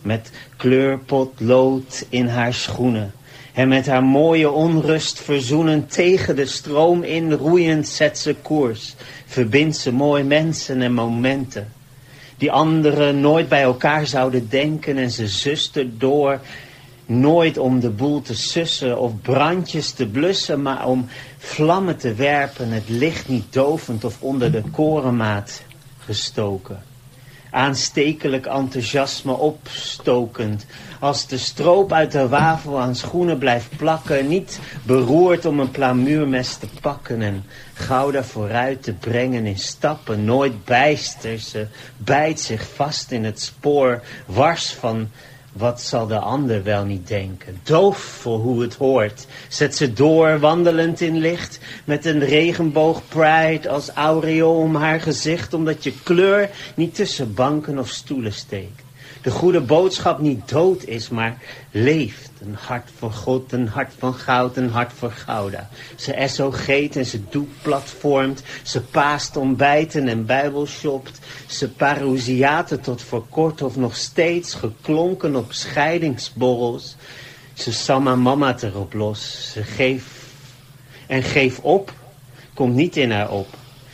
[0.03, 3.13] Met kleurpotlood in haar schoenen.
[3.53, 8.95] En met haar mooie onrust verzoenen tegen de stroom in roeiend zet ze koers.
[9.25, 11.73] Verbindt ze mooi mensen en momenten.
[12.37, 16.39] Die anderen nooit bij elkaar zouden denken en ze zuster door.
[17.05, 22.71] Nooit om de boel te sussen of brandjes te blussen, maar om vlammen te werpen,
[22.71, 25.63] het licht niet dovend of onder de korenmaat
[25.99, 26.91] gestoken
[27.53, 30.65] aanstekelijk enthousiasme opstokend.
[30.99, 36.55] Als de stroop uit de wafel aan schoenen blijft plakken, niet beroerd om een plamuurmes
[36.55, 37.43] te pakken en
[37.73, 41.39] gouda vooruit te brengen in stappen, nooit bijster.
[41.39, 45.09] Ze bijt zich vast in het spoor, wars van
[45.53, 47.59] wat zal de ander wel niet denken?
[47.63, 49.27] Doof voor hoe het hoort.
[49.47, 51.59] Zet ze door, wandelend in licht.
[51.83, 55.53] Met een regenboog pride als aureool om haar gezicht.
[55.53, 58.82] Omdat je kleur niet tussen banken of stoelen steekt
[59.23, 61.37] de goede boodschap niet dood is, maar
[61.71, 62.31] leeft.
[62.41, 65.69] Een hart voor God, een hart van goud, een hart voor gouda.
[65.95, 68.43] Ze SOG't en ze doekplatformt.
[68.63, 71.19] Ze paast ontbijten en bijbelshopt.
[71.47, 76.95] Ze parousiaten tot voor kort of nog steeds geklonken op scheidingsborrels.
[77.53, 79.51] Ze samma mama erop los.
[79.51, 80.05] Ze geef
[81.07, 81.93] en geef op,
[82.53, 83.47] komt niet in haar op.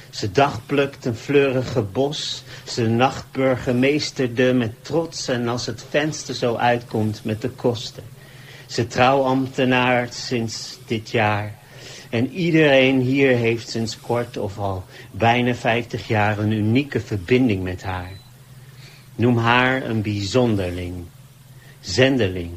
[0.09, 2.43] Ze dagplukt een fleurige bos.
[2.69, 8.03] Ze nachtburgemeesterde met trots en als het venster zo uitkomt met de kosten.
[8.65, 11.57] Ze trouwambtenaar sinds dit jaar.
[12.09, 17.83] En iedereen hier heeft sinds kort of al bijna 50 jaar een unieke verbinding met
[17.83, 18.11] haar.
[19.15, 21.05] Noem haar een bijzonderling,
[21.79, 22.51] zendeling,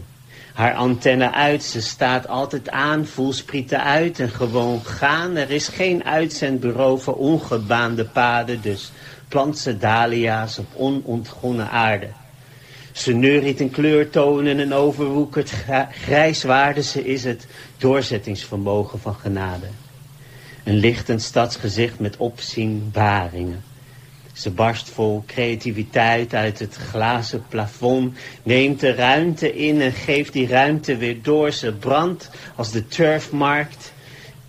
[0.53, 1.63] haar antenne uit.
[1.63, 5.37] Ze staat altijd aan, voelsprieten uit en gewoon gaan.
[5.37, 8.93] Er is geen uitzendbureau voor ongebaande paden, dus
[9.33, 12.09] plant ze dahlia's op onontgonnen aarde.
[12.93, 15.49] Ze neuriet in kleurtonen en overwoekert.
[16.85, 17.47] Ze is het
[17.79, 19.67] doorzettingsvermogen van genade.
[20.65, 23.63] Een lichtend stadsgezicht met opzienbaringen.
[24.33, 30.47] Ze barst vol creativiteit uit het glazen plafond, neemt de ruimte in en geeft die
[30.47, 31.53] ruimte weer door.
[31.53, 33.92] Ze brandt als de turfmarkt.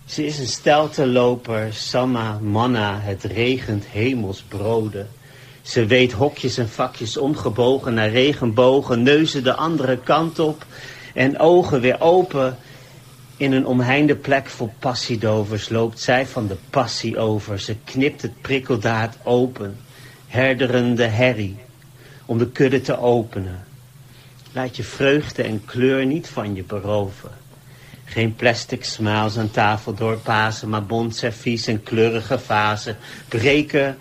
[0.06, 5.10] Ze is een stelteloper, samma, manna, het regent hemelsbroden.
[5.62, 10.66] Ze weet hokjes en vakjes omgebogen naar regenbogen, neuzen de andere kant op
[11.14, 12.58] en ogen weer open.
[13.38, 17.60] In een omheinde plek vol passiedovers loopt zij van de passie over.
[17.60, 19.78] Ze knipt het prikkeldaad open,
[20.28, 21.58] herderende herrie,
[22.26, 23.64] om de kudde te openen.
[24.52, 27.43] Laat je vreugde en kleur niet van je beroven.
[28.06, 32.98] Geen plastic smiles aan tafel doorpasen, maar bont servies en kleurige vazen.
[33.28, 33.98] Breken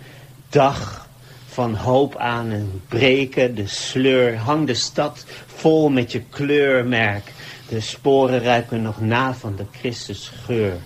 [0.49, 1.07] dag
[1.47, 4.37] van hoop aan en breken de sleur.
[4.37, 7.31] Hang de stad vol met je kleurmerk.
[7.69, 10.77] De sporen ruiken nog na van de Christus geur.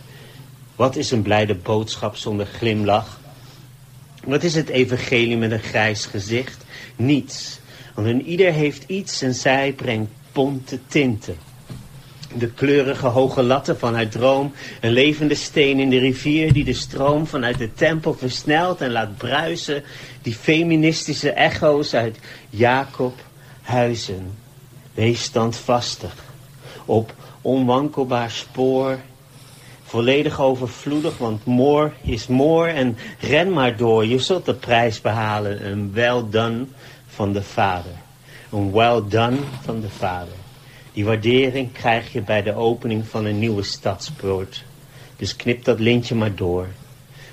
[0.76, 3.20] Wat is een blijde boodschap zonder glimlach?
[4.24, 6.65] Wat is het evangelie met een grijs gezicht?
[6.95, 7.59] Niets.
[7.93, 11.46] Want een ieder heeft iets en zij brengt ponte tinten.
[12.38, 14.53] De kleurige hoge latten van haar droom.
[14.81, 19.17] Een levende steen in de rivier die de stroom vanuit de tempel versnelt en laat
[19.17, 19.83] bruisen.
[20.21, 22.17] Die feministische echo's uit
[22.49, 23.13] Jacob
[23.61, 24.31] Huizen.
[24.93, 26.13] Wees standvastig.
[26.85, 28.97] Op onwankelbaar spoor.
[29.83, 32.69] Volledig overvloedig, want more is more.
[32.69, 35.65] En ren maar door, je zult de prijs behalen.
[35.65, 36.65] Een well done
[37.07, 37.95] van de Vader.
[38.51, 40.45] Een well done van de Vader.
[40.97, 44.63] Die waardering krijg je bij de opening van een nieuwe stadspoort.
[45.15, 46.67] Dus knip dat lintje maar door.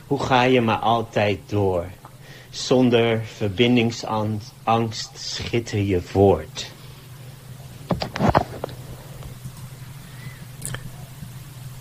[0.06, 1.86] Hoe ga je maar altijd door?
[2.50, 6.70] Zonder verbindingsangst schitter je voort.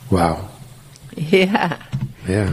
[0.07, 0.49] Wauw.
[1.15, 1.77] Ja.
[2.25, 2.45] Ja.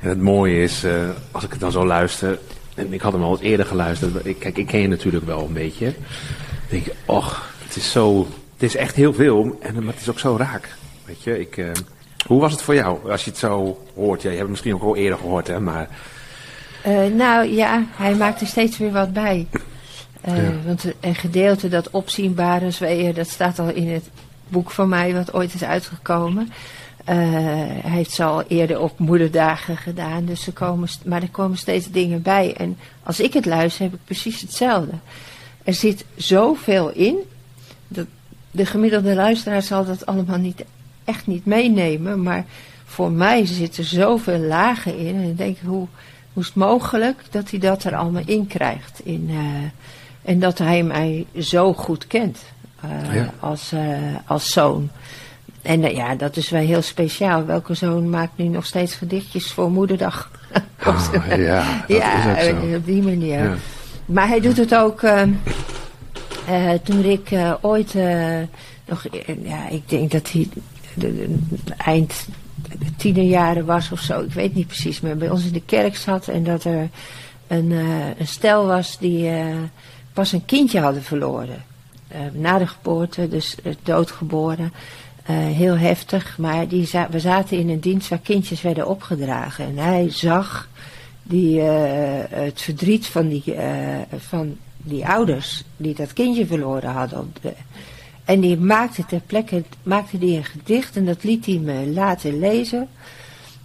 [0.00, 2.38] En het mooie is, uh, als ik het dan zo luister,
[2.74, 5.44] en ik had hem al eens eerder geluisterd, ik, kijk, ik ken je natuurlijk wel
[5.44, 5.84] een beetje.
[5.84, 10.02] Dan denk je, och, het is zo, het is echt heel veel, en, maar het
[10.02, 10.76] is ook zo raak.
[11.04, 11.70] Weet je, ik, uh,
[12.26, 14.22] hoe was het voor jou als je het zo hoort?
[14.22, 15.88] Ja, je hebt het misschien ook al eerder gehoord, hè, maar...
[16.86, 19.46] Uh, nou ja, hij maakt er steeds weer wat bij.
[20.28, 20.52] Uh, ja.
[20.64, 24.04] Want een gedeelte dat opzienbare zweeën, dat staat al in het
[24.48, 26.52] boek van mij wat ooit is uitgekomen.
[27.08, 27.14] Uh,
[27.82, 31.90] hij heeft ze al eerder op moederdagen gedaan, dus er komen, maar er komen steeds
[31.90, 32.54] dingen bij.
[32.56, 34.92] En als ik het luister, heb ik precies hetzelfde.
[35.64, 37.16] Er zit zoveel in,
[37.88, 38.06] dat
[38.50, 40.64] de gemiddelde luisteraar zal dat allemaal niet,
[41.04, 42.44] echt niet meenemen, maar
[42.84, 45.14] voor mij zitten zoveel lagen in.
[45.14, 45.86] En dan denk ik, hoe,
[46.32, 49.00] hoe is het mogelijk dat hij dat er allemaal in krijgt?
[49.04, 49.38] In, uh,
[50.22, 52.38] en dat hij mij zo goed kent
[52.84, 53.32] uh, ja.
[53.40, 53.80] als, uh,
[54.26, 54.90] als zoon.
[55.62, 57.44] En ja, dat is wel heel speciaal.
[57.44, 60.30] Welke zoon maakt nu nog steeds gedichtjes voor moederdag?
[60.86, 62.36] Oh, ja, ja
[62.76, 63.42] op die manier.
[63.42, 63.54] Ja.
[64.06, 65.02] Maar hij doet het ook.
[66.82, 67.28] Toen ik
[67.60, 67.94] ooit
[68.84, 69.06] nog,
[69.42, 70.48] ja, ik denk dat hij
[70.94, 72.26] de, de, eind
[73.64, 74.20] was of zo.
[74.20, 76.88] Ik weet niet precies, maar bij ons in de kerk zat en dat er
[77.46, 77.70] een,
[78.18, 79.30] een stel was die
[80.12, 81.64] pas een kindje hadden verloren.
[82.12, 84.72] Uh, na de geboorte, dus uh, doodgeboren.
[85.30, 89.64] Uh, heel heftig, maar die we zaten in een dienst waar kindjes werden opgedragen.
[89.64, 90.68] En hij zag
[91.22, 93.54] die, het verdriet van die,
[94.18, 94.56] van
[94.86, 97.32] die ouders die dat kindje verloren hadden.
[98.24, 102.38] en die maakte ter plekke maakte die een gedicht en dat liet hij me laten
[102.38, 102.88] lezen.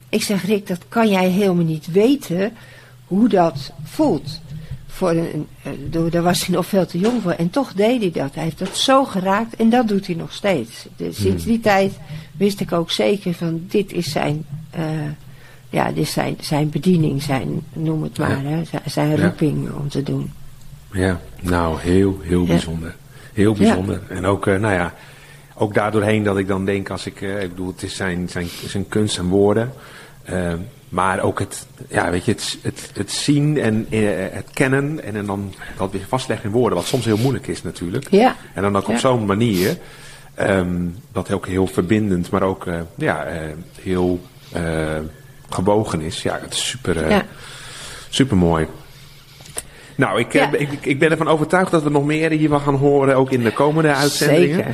[0.09, 2.51] Ik zeg, Rick, dat kan jij helemaal niet weten
[3.05, 4.41] hoe dat voelt
[5.01, 5.47] voor een,
[6.09, 7.31] daar was hij nog veel te jong voor.
[7.31, 8.35] En toch deed hij dat.
[8.35, 10.87] Hij heeft dat zo geraakt en dat doet hij nog steeds.
[10.95, 11.93] Dus sinds die tijd
[12.37, 14.45] wist ik ook zeker van dit is zijn,
[14.77, 14.83] uh,
[15.69, 18.49] ja, dit is zijn, zijn bediening, zijn, noem het maar, ja.
[18.49, 19.73] hè, zijn, zijn roeping ja.
[19.73, 20.31] om te doen.
[20.91, 22.95] Ja, nou heel, heel bijzonder.
[23.33, 24.01] Heel bijzonder.
[24.07, 24.93] En ook, uh, nou ja,
[25.55, 28.47] ook daardoorheen dat ik dan denk als ik, uh, ik bedoel, het is zijn, zijn,
[28.67, 29.73] zijn kunst en woorden.
[30.89, 35.15] Maar ook het, ja, weet je, het, het, het zien en uh, het kennen en,
[35.15, 38.07] en dan dat weer vastleggen in woorden, wat soms heel moeilijk is natuurlijk.
[38.09, 38.35] Ja.
[38.53, 39.77] En dan ook op zo'n manier,
[40.39, 43.27] um, dat ook heel verbindend, maar ook ja,
[43.81, 44.21] heel
[45.49, 46.21] gebogen is.
[46.21, 47.25] Ja, het is super, ja.
[48.09, 48.67] super mooi.
[49.95, 50.51] Nou, ik, Ja.
[50.51, 53.51] ik, ik ben ervan overtuigd dat we nog meer hiervan gaan horen, ook in de
[53.51, 54.65] komende uitzendingen.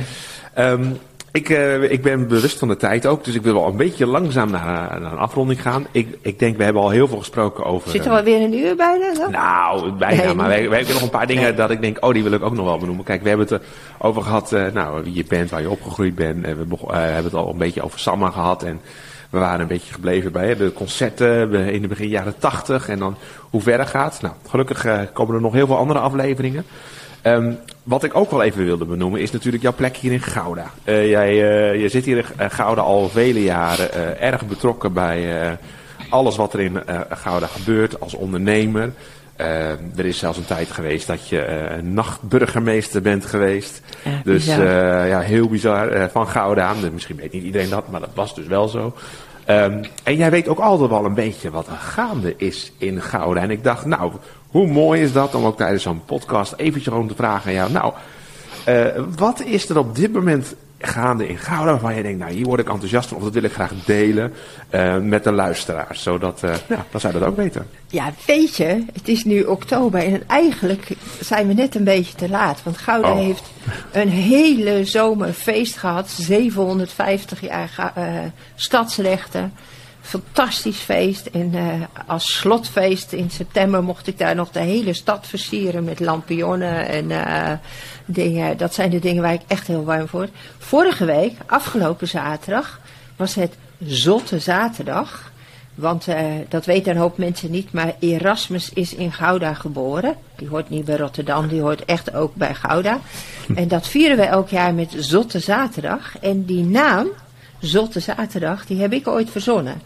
[0.54, 0.70] Zeker.
[0.70, 0.98] Um,
[1.32, 4.06] Ik, uh, ik ben bewust van de tijd ook, dus ik wil wel een beetje
[4.06, 5.86] langzaam naar, naar een afronding gaan.
[5.92, 7.90] Ik, ik denk, we hebben al heel veel gesproken over...
[7.90, 9.14] Zit er alweer een uur bijna?
[9.14, 9.30] Dan?
[9.30, 12.12] Nou, bijna, nee, maar we, we, hebben nog een paar dingen dat ik denk, oh,
[12.12, 13.04] die wil ik ook nog wel benoemen.
[13.04, 13.62] Kijk, we hebben het
[13.98, 16.46] over gehad, uh, nou, wie je bent, waar je opgegroeid bent.
[16.46, 18.80] we uh, hebben het al een beetje over Samma gehad en
[19.30, 23.16] we waren een beetje gebleven bij de concerten in de begin jaren tachtig en dan
[23.50, 24.18] hoe verder gaat.
[24.22, 26.64] Nou, gelukkig komen er nog heel veel andere afleveringen.
[27.22, 30.70] Um, wat ik ook wel even wilde benoemen is natuurlijk jouw plek hier in Gouda.
[30.84, 35.58] Uh, jij, uh, je zit hier in Gouda al vele jaren erg betrokken bij
[36.10, 38.92] alles wat er in Gouda gebeurt als ondernemer.
[39.96, 43.80] Er is zelfs een tijd geweest dat je nachtburgemeester bent geweest.
[44.04, 46.74] Ja, dus ja, heel bizar van Gouda.
[46.92, 48.94] Misschien weet niet iedereen dat, maar dat was dus wel zo.
[49.50, 53.40] Um, en jij weet ook altijd wel een beetje wat er gaande is in Gouda.
[53.40, 54.12] En ik dacht, nou,
[54.48, 57.72] hoe mooi is dat om ook tijdens zo'n podcast eventjes gewoon te vragen aan jou.
[57.72, 57.92] Nou,
[58.68, 62.44] uh, wat is er op dit moment gaande in Gouda waarvan je denkt, nou hier
[62.44, 64.32] word ik enthousiast van of dat wil ik graag delen
[64.70, 66.02] uh, met de luisteraars.
[66.02, 67.66] Zodat, uh, ja, dan zou dat ook weten.
[67.86, 70.88] Ja, weet je, het is nu oktober en eigenlijk
[71.20, 72.62] zijn we net een beetje te laat.
[72.62, 73.18] Want Gouda oh.
[73.18, 73.52] heeft
[73.92, 78.04] een hele zomerfeest gehad, 750 jaar uh,
[78.54, 79.52] stadsrechten
[80.00, 81.26] fantastisch feest.
[81.26, 81.62] En uh,
[82.06, 87.10] als slotfeest in september mocht ik daar nog de hele stad versieren met lampionnen en
[87.10, 87.52] uh,
[88.04, 88.56] dingen.
[88.56, 90.28] Dat zijn de dingen waar ik echt heel warm voor.
[90.58, 92.80] Vorige week, afgelopen zaterdag,
[93.16, 95.30] was het Zotte Zaterdag.
[95.74, 96.16] Want uh,
[96.48, 100.16] dat weten een hoop mensen niet, maar Erasmus is in Gouda geboren.
[100.36, 103.00] Die hoort niet bij Rotterdam, die hoort echt ook bij Gouda.
[103.54, 106.18] En dat vieren we elk jaar met Zotte Zaterdag.
[106.18, 107.08] En die naam,
[107.60, 109.80] Zotte Zaterdag, die heb ik ooit verzonnen.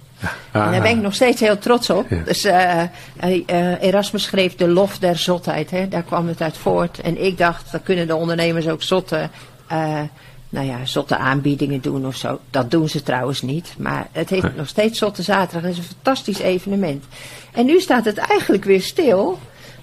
[0.52, 2.06] En daar ben ik nog steeds heel trots op.
[2.24, 2.82] Dus uh,
[3.24, 5.70] uh, Erasmus schreef de lof der zotheid.
[5.70, 5.88] Hè?
[5.88, 7.00] Daar kwam het uit voort.
[7.00, 9.28] En ik dacht, dan kunnen de ondernemers ook zotte,
[9.72, 10.00] uh,
[10.48, 12.40] nou ja, zotte aanbiedingen doen of zo.
[12.50, 13.74] Dat doen ze trouwens niet.
[13.78, 15.62] Maar het heet nog steeds Zotte Zaterdag.
[15.62, 17.04] Het is een fantastisch evenement.
[17.52, 19.38] En nu staat het eigenlijk weer stil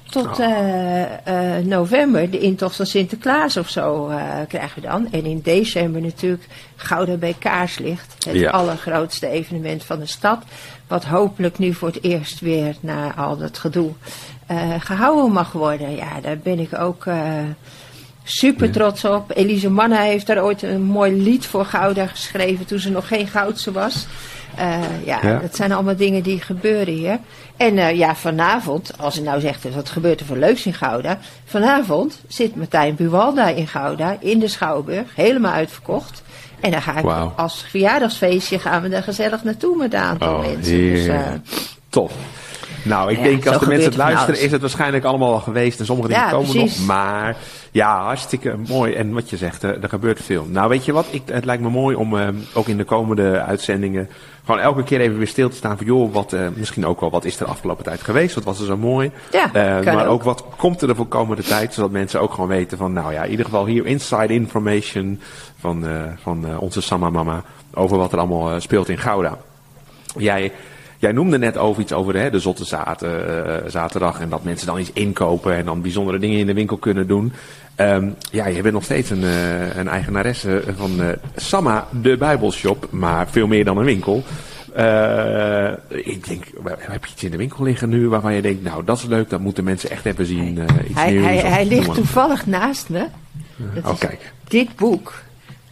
[0.09, 5.11] tot uh, uh, november, de intocht van Sinterklaas of zo uh, krijgen we dan.
[5.11, 8.15] En in december natuurlijk Gouda bij Kaarslicht.
[8.25, 8.49] Het ja.
[8.49, 10.43] allergrootste evenement van de stad.
[10.87, 13.91] Wat hopelijk nu voor het eerst weer na al dat gedoe
[14.79, 15.95] gehouden mag worden.
[15.95, 17.05] Ja, daar ben ik ook
[18.23, 19.31] super trots op.
[19.35, 23.27] Elise Manna heeft daar ooit een mooi lied voor Gouda geschreven toen ze nog geen
[23.27, 24.07] Goudse was.
[24.59, 27.19] Uh, ja, ja, dat zijn allemaal dingen die gebeuren hier.
[27.57, 31.17] En uh, ja, vanavond, als je nou zegt, wat gebeurt er voor leuks in Gouda?
[31.45, 36.23] Vanavond zit Martijn Buwalda in Gouda, in de Schouwburg, helemaal uitverkocht.
[36.59, 37.39] En dan ga ik wow.
[37.39, 40.77] als verjaardagsfeestje, gaan we daar gezellig naartoe met een aantal oh, mensen.
[40.77, 41.27] Dus, uh,
[41.89, 42.13] Tof.
[42.83, 45.79] Nou, ik ja, denk als de mensen het luisteren, is het waarschijnlijk allemaal al geweest.
[45.79, 46.77] En sommige dingen ja, komen precies.
[46.77, 46.87] nog.
[46.87, 47.37] Maar
[47.71, 48.93] ja, hartstikke mooi.
[48.93, 50.45] En wat je zegt, er, er gebeurt veel.
[50.49, 51.05] Nou, weet je wat?
[51.09, 54.09] Ik, het lijkt me mooi om uh, ook in de komende uitzendingen
[54.45, 57.09] gewoon elke keer even weer stil te staan van joh, wat, uh, misschien ook wel
[57.09, 59.11] wat is er de afgelopen tijd geweest, wat was er zo mooi.
[59.31, 59.45] Ja,
[59.79, 60.13] uh, maar ook.
[60.13, 60.23] ook.
[60.23, 63.29] wat komt er voor komende tijd, zodat mensen ook gewoon weten van nou ja, in
[63.29, 65.21] ieder geval hier inside information
[65.59, 65.85] van,
[66.21, 69.37] van onze Sama Mama over wat er allemaal speelt in Gouda.
[70.17, 70.51] Jij
[70.99, 74.67] Jij noemde net over iets over hè, de zotte zaten, uh, zaterdag en dat mensen
[74.67, 77.33] dan iets inkopen en dan bijzondere dingen in de winkel kunnen doen.
[77.75, 82.87] Um, ja, je bent nog steeds een, uh, een eigenaresse van uh, Samma, de Bijbelshop,
[82.89, 84.23] maar veel meer dan een winkel.
[85.87, 86.43] Ik denk,
[86.77, 89.29] heb je iets in de winkel liggen nu waarvan je denkt, nou dat is leuk,
[89.29, 90.59] dat moeten mensen echt even zien.
[90.87, 93.05] Iets hij, nieuws, hij, hij ligt toevallig naast me.
[93.73, 94.33] Dat oh, kijk.
[94.47, 95.13] Dit boek,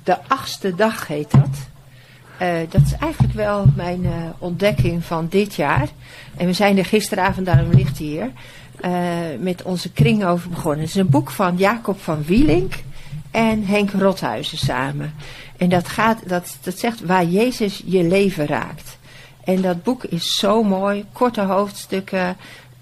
[0.04, 1.68] De Achtste Dag heet dat.
[2.42, 5.88] Uh, dat is eigenlijk wel mijn uh, ontdekking van dit jaar.
[6.38, 8.32] En we zijn er gisteravond, daarom ligt hier,
[8.86, 8.92] uh,
[9.40, 10.80] met onze kring over begonnen.
[10.80, 12.74] Het is een boek van Jacob van Wielink
[13.32, 15.14] en Henk Rothuizen samen.
[15.58, 18.98] En dat, gaat, dat, dat zegt waar Jezus je leven raakt.
[19.44, 22.38] En dat boek is zo mooi, korte hoofdstukken,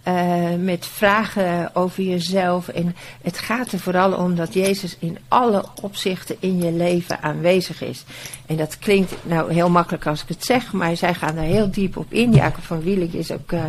[0.07, 2.67] uh, met vragen over jezelf.
[2.67, 7.81] En het gaat er vooral om dat Jezus in alle opzichten in je leven aanwezig
[7.83, 8.03] is.
[8.45, 11.71] En dat klinkt nou heel makkelijk als ik het zeg, maar zij gaan daar heel
[11.71, 12.33] diep op in.
[12.33, 13.63] Jacob van Wielig is ook uh,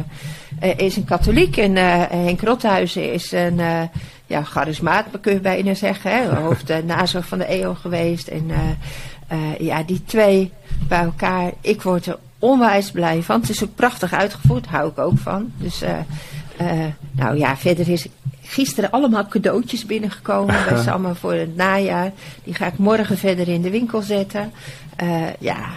[0.76, 1.76] is een katholiek en
[2.24, 3.60] Henk Rothuizen is een
[4.26, 6.10] ja, charismaat, kun je bijna zeggen.
[6.10, 6.34] Hè?
[6.42, 8.28] Hoofd nazorg van de EO geweest.
[8.28, 8.50] En
[9.58, 10.52] ja, die twee
[10.88, 13.40] bij elkaar, ik word er onwijs blij van.
[13.40, 15.52] Het is ook prachtig uitgevoerd, hou ik ook van.
[15.56, 15.98] Dus, uh,
[16.60, 18.06] uh, nou ja, verder is
[18.42, 22.12] gisteren allemaal cadeautjes binnengekomen bij Samma voor het najaar.
[22.44, 24.52] Die ga ik morgen verder in de winkel zetten.
[25.02, 25.68] Uh, ja,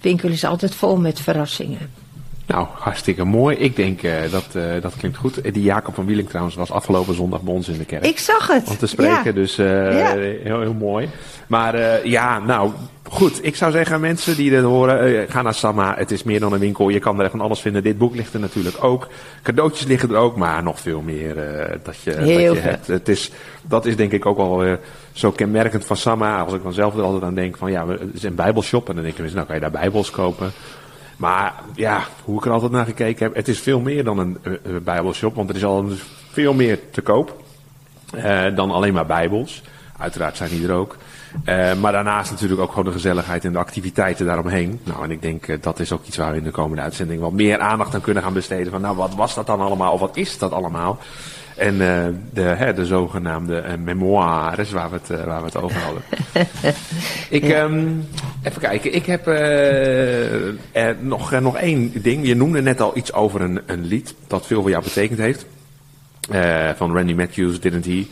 [0.00, 1.90] winkel is altijd vol met verrassingen.
[2.46, 3.56] Nou, hartstikke mooi.
[3.56, 5.54] Ik denk uh, dat uh, dat klinkt goed.
[5.54, 8.04] Die Jacob van Wieling trouwens was afgelopen zondag bij ons in de kerk.
[8.04, 8.68] Ik zag het.
[8.68, 9.32] Om te spreken, ja.
[9.32, 10.16] dus uh, ja.
[10.16, 11.08] heel, heel mooi.
[11.46, 12.70] Maar ja, nou,
[13.02, 13.44] goed.
[13.44, 15.94] Ik zou zeggen, mensen die dit horen, ga naar Samma.
[15.96, 16.88] Het is meer dan een winkel.
[16.88, 17.82] Je kan er echt van alles vinden.
[17.82, 19.08] Dit boek ligt er natuurlijk ook.
[19.42, 21.34] Cadeautjes liggen er ook, maar nog veel meer
[21.82, 22.86] dat je, heel dat je hebt.
[22.86, 23.30] Het is,
[23.62, 24.78] dat is denk ik ook wel
[25.12, 26.38] zo kenmerkend van Samma.
[26.40, 28.88] Als ik dan zelf er altijd aan denk van, ja, het is een bijbelshop.
[28.88, 30.52] En dan denk je, nou kan je daar bijbels kopen.
[31.16, 34.38] Maar ja, hoe ik er altijd naar gekeken heb, het is veel meer dan een,
[34.42, 35.88] een bijbelshop, want er is al
[36.30, 37.42] veel meer te koop
[38.14, 39.62] uh, dan alleen maar bijbels.
[39.98, 40.96] Uiteraard zijn die er ook.
[41.80, 44.80] Maar daarnaast natuurlijk ook gewoon de gezelligheid en de activiteiten daaromheen.
[44.84, 47.32] Nou, en ik denk dat is ook iets waar we in de komende uitzending wat
[47.32, 48.72] meer aandacht aan kunnen gaan besteden.
[48.72, 49.92] Van nou, wat was dat dan allemaal?
[49.92, 50.98] Of wat is dat allemaal?
[51.56, 55.56] En uh, de, hè, de zogenaamde uh, memoires waar we het, uh, waar we het
[55.56, 56.02] over hadden.
[57.30, 57.62] ik, ja.
[57.62, 58.08] um,
[58.42, 59.26] even kijken, ik heb
[61.00, 62.26] nog, nog één ding.
[62.26, 65.46] Je noemde net al iets over een, een lied dat veel voor jou betekend heeft.
[66.76, 68.06] van Randy Matthews, Didn't He.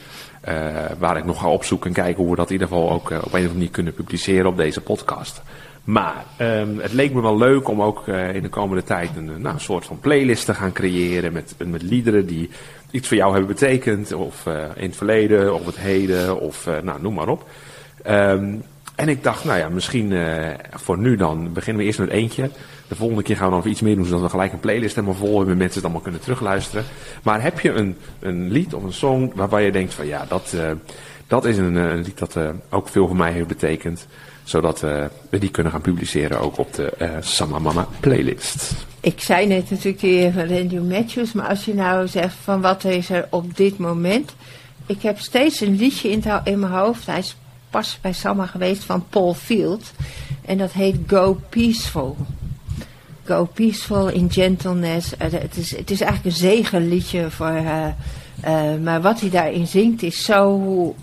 [0.98, 3.12] waar ik nog ga opzoeken en kijken hoe we dat in ieder geval ook op
[3.12, 5.42] een of andere manier kunnen publiceren op deze podcast.
[5.84, 9.24] Maar um, het leek me wel leuk om ook uh, in de komende tijd een,
[9.24, 12.50] nou, een soort van playlist te gaan creëren met, met liederen die
[12.90, 14.12] iets voor jou hebben betekend.
[14.12, 17.48] Of uh, in het verleden, of het heden, of nou, noem maar op.
[18.06, 18.62] Um,
[18.94, 20.12] en ik dacht, nou ja, misschien
[20.70, 22.50] voor nu dan beginnen we eerst met eentje.
[22.88, 25.16] De volgende keer gaan we dan iets meer doen, zodat we gelijk een playlist helemaal
[25.16, 25.56] vol hebben.
[25.56, 26.84] Mensen het allemaal kunnen terugluisteren.
[27.22, 30.56] Maar heb je een, een lied of een song waarbij je denkt van ja, dat,
[31.26, 32.38] dat is een, een lied dat
[32.70, 34.06] ook veel voor mij heeft betekend
[34.44, 38.72] zodat uh, we die kunnen gaan publiceren ook op de uh, Sama Mama playlist.
[39.00, 42.84] Ik zei net natuurlijk die van Randy Matthews, maar als je nou zegt van wat
[42.84, 44.34] is er op dit moment.
[44.86, 47.06] Ik heb steeds een liedje in, in mijn hoofd.
[47.06, 47.36] Hij is
[47.70, 49.92] pas bij Sama geweest van Paul Field.
[50.44, 52.16] En dat heet Go Peaceful.
[53.24, 55.12] Go Peaceful in Gentleness.
[55.12, 57.62] Uh, het, is, het is eigenlijk een zegenliedje voor...
[58.82, 60.94] maar wat hij daarin zingt is zo hoe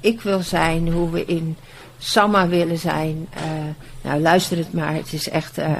[0.00, 1.56] ik wil zijn, hoe we in
[2.04, 3.28] Samma willen zijn.
[3.36, 3.42] Uh,
[4.02, 4.94] nou, luister het maar.
[4.94, 5.58] Het is echt.
[5.58, 5.70] Uh,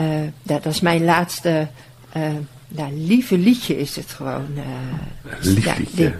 [0.00, 0.06] uh,
[0.42, 1.68] dat, dat, is mijn laatste.
[2.68, 4.46] nou, lieve liedje is het gewoon.
[5.40, 6.14] Lief ja, liedje.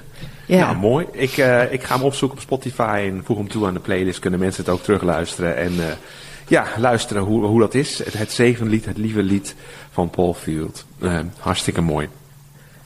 [0.46, 0.58] ja.
[0.58, 1.06] Nou, mooi.
[1.12, 1.36] Ik,
[1.70, 4.18] ik ga hem opzoeken op Spotify en voeg hem toe aan de playlist.
[4.18, 5.56] Kunnen mensen het ook terugluisteren.
[5.56, 5.72] En
[6.48, 7.98] ja, luisteren hoe, hoe dat is.
[7.98, 9.54] Het, het zegenlied, het lieve lied
[9.90, 10.84] van Paul Field.
[11.38, 12.08] hartstikke mooi.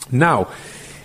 [0.09, 0.47] Nou,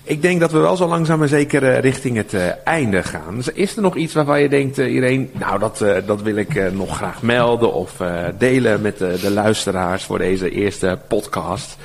[0.07, 3.35] ik denk dat we wel zo langzaam maar zeker uh, richting het uh, einde gaan.
[3.35, 6.71] Dus is er nog iets waarvan je denkt, uh, Irene, nou dat, dat wil ik
[6.73, 8.01] nog graag melden of
[8.37, 11.77] delen met de luisteraars voor deze eerste podcast?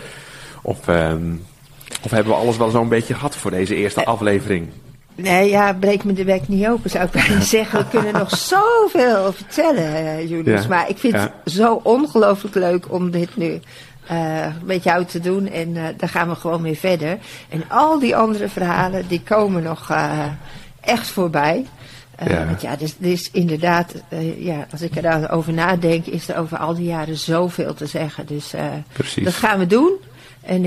[0.62, 1.32] Of, ehm,
[2.04, 4.68] of hebben we alles wel zo'n beetje gehad voor deze eerste aflevering?
[5.14, 7.78] Nee, ja, breek me de bek niet open, zou ik bijna zeggen.
[7.78, 10.62] We kunnen nog zoveel vertellen, Julius.
[10.62, 11.20] Ja, maar ik vind ja.
[11.44, 13.60] het zo ongelooflijk leuk om dit nu
[14.10, 15.48] uh, met jou te doen.
[15.48, 17.18] En uh, dan gaan we gewoon weer verder.
[17.48, 20.24] En al die andere verhalen, die komen nog uh,
[20.80, 21.66] echt voorbij.
[22.26, 22.46] Ja.
[22.46, 23.94] Want ja, dus, dus inderdaad,
[24.38, 28.26] ja, als ik erover nadenk, is er over al die jaren zoveel te zeggen.
[28.26, 28.54] Dus
[29.22, 29.92] dat gaan we doen.
[30.42, 30.64] En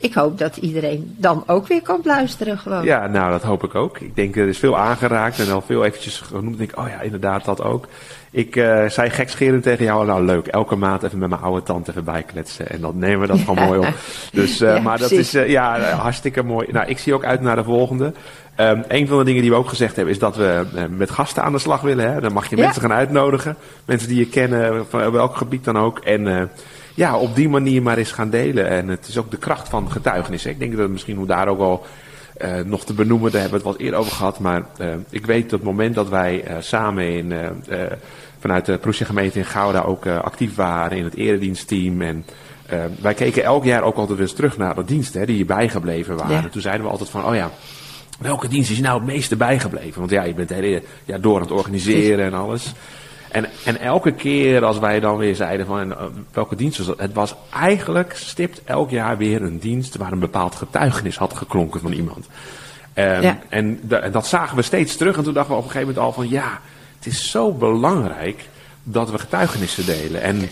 [0.00, 2.84] ik hoop dat iedereen dan ook weer kan luisteren gewoon.
[2.84, 3.98] Ja, nou dat hoop ik ook.
[3.98, 6.52] Ik denk er is veel aangeraakt en al veel eventjes genoemd.
[6.52, 7.88] Ik denk, oh ja, inderdaad dat ook.
[8.30, 11.90] Ik uh, zei gekscherend tegen jou, nou leuk, elke maand even met mijn oude tante
[11.90, 12.68] even bijkletsen.
[12.68, 13.94] En dan nemen we dat gewoon mooi op.
[14.32, 16.66] Dus, uh, ja, maar dat is uh, ja, hartstikke mooi.
[16.72, 18.12] Nou, ik zie ook uit naar de volgende.
[18.60, 21.42] Um, een van de dingen die we ook gezegd hebben, is dat we met gasten
[21.42, 22.12] aan de slag willen.
[22.12, 22.20] Hè?
[22.20, 22.62] Dan mag je ja.
[22.62, 23.56] mensen gaan uitnodigen.
[23.84, 25.98] Mensen die je kennen, van welk gebied dan ook.
[25.98, 26.50] En
[26.98, 28.68] ja, op die manier maar eens gaan delen.
[28.68, 30.50] En het is ook de kracht van getuigenissen.
[30.50, 31.86] Ik denk dat misschien hoe daar ook al
[32.42, 34.38] uh, nog te benoemen, daar hebben we het wat eerder over gehad.
[34.38, 37.32] Maar uh, ik weet dat het moment dat wij uh, samen in,
[38.38, 42.02] vanuit de Proesje gemeente in Gouda ook actief waren in het eredienstteam.
[42.02, 42.24] En
[43.00, 46.42] wij keken elk jaar ook altijd eens terug naar de diensten hè, die bijgebleven waren.
[46.42, 46.48] Ja.
[46.48, 47.50] Toen zeiden we altijd van, oh ja,
[48.18, 49.98] welke dienst is nou het meeste bijgebleven?
[49.98, 52.74] Want ja, je bent hele ja, door aan het organiseren en alles.
[53.30, 55.96] En, en elke keer als wij dan weer zeiden van uh,
[56.32, 60.18] welke dienst was dat, het was eigenlijk stipt elk jaar weer een dienst waar een
[60.18, 62.26] bepaald getuigenis had geklonken van iemand.
[62.94, 63.38] Um, ja.
[63.48, 63.80] En
[64.12, 66.28] dat zagen we steeds terug en toen dachten we op een gegeven moment al van
[66.28, 66.60] ja,
[66.96, 68.48] het is zo belangrijk
[68.82, 70.22] dat we getuigenissen delen.
[70.22, 70.48] En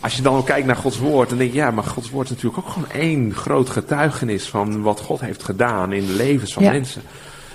[0.00, 2.24] als je dan ook kijkt naar Gods woord, dan denk je ja, maar Gods woord
[2.24, 6.52] is natuurlijk ook gewoon één groot getuigenis van wat God heeft gedaan in de levens
[6.52, 6.72] van ja.
[6.72, 7.02] mensen.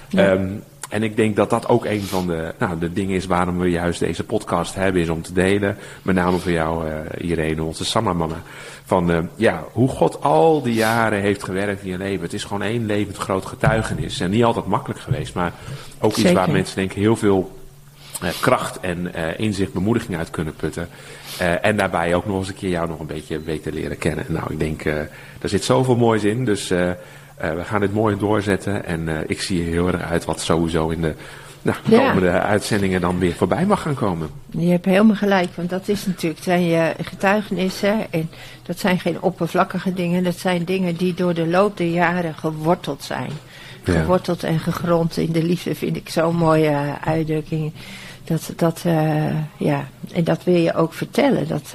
[0.09, 0.31] Ja.
[0.31, 3.59] Um, en ik denk dat dat ook een van de, nou, de dingen is waarom
[3.59, 5.77] we juist deze podcast hebben, is om te delen.
[6.01, 8.41] Met name voor jou, uh, Irene, onze Samma-mama.
[8.85, 12.21] Van uh, ja, hoe God al die jaren heeft gewerkt in je leven.
[12.21, 14.19] Het is gewoon één levend groot getuigenis.
[14.19, 15.53] En niet altijd makkelijk geweest, maar
[15.99, 16.29] ook Zeker.
[16.29, 17.55] iets waar mensen denk ik heel veel
[18.41, 20.89] kracht en inzicht, bemoediging uit kunnen putten.
[21.61, 24.25] en daarbij ook nog eens een keer jou nog een beetje beter leren kennen.
[24.27, 25.09] Nou, ik denk, er
[25.49, 26.45] zit zoveel moois in.
[26.45, 26.73] Dus
[27.37, 28.85] we gaan dit mooi doorzetten.
[28.85, 31.13] En ik zie heel erg uit wat sowieso in de
[31.61, 31.77] nou,
[32.07, 34.29] komende uitzendingen dan weer voorbij mag gaan komen.
[34.49, 38.29] Je hebt helemaal gelijk, want dat is natuurlijk, zijn je getuigenissen en
[38.63, 43.03] dat zijn geen oppervlakkige dingen, dat zijn dingen die door de loop der jaren geworteld
[43.03, 43.31] zijn.
[43.83, 47.71] Geworteld en gegrond in de liefde vind ik zo'n mooie uitdrukking.
[48.23, 49.25] Dat, dat, uh,
[49.57, 51.47] ja, en dat wil je ook vertellen.
[51.47, 51.73] Dat,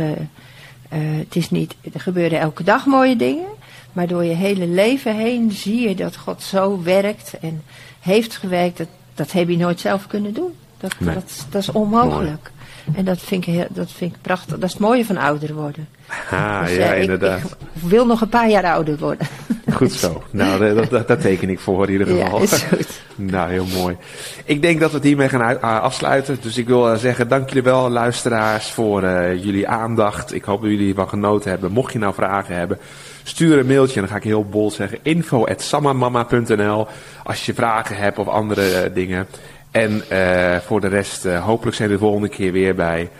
[0.89, 3.47] het is niet, er gebeuren elke dag mooie dingen,
[3.93, 7.63] maar door je hele leven heen zie je dat God zo werkt en
[8.01, 8.79] heeft gewerkt.
[8.79, 10.55] Dat, dat heb je nooit zelf kunnen doen.
[10.79, 12.51] Dat, dat, dat, is onmogelijk.
[12.95, 14.59] En dat vind, ik, dat vind ik prachtig.
[14.59, 15.89] Dat is het mooie van ouder worden.
[16.31, 17.39] Ah, dus, ja, uh, inderdaad.
[17.39, 19.27] Ik, wil nog een paar jaar ouder worden.
[19.73, 20.23] Goed zo.
[20.31, 22.39] Nou, dat, dat, dat teken ik voor in ieder geval.
[22.39, 23.01] Ja, is goed.
[23.33, 23.97] nou, heel mooi.
[24.45, 26.39] Ik denk dat we het hiermee gaan afsluiten.
[26.41, 30.35] Dus ik wil zeggen, dank jullie wel, luisteraars, voor uh, jullie aandacht.
[30.35, 31.73] Ik hoop dat jullie ervan genoten hebben.
[31.73, 32.79] Mocht je nou vragen hebben,
[33.23, 33.95] stuur een mailtje.
[33.95, 36.87] En dan ga ik heel bol zeggen, info.samamama.nl
[37.23, 39.27] Als je vragen hebt of andere uh, dingen.
[39.71, 43.11] En uh, voor de rest, uh, hopelijk zijn we de volgende keer weer bij.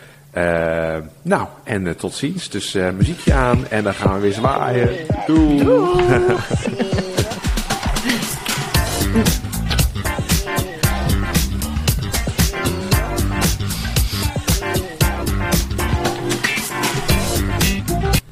[1.23, 2.49] Nou, en tot ziens.
[2.49, 4.91] Dus muziekje aan en dan gaan we weer zwaaien.
[5.27, 5.65] Doei!
[5.65, 7.12] Doei.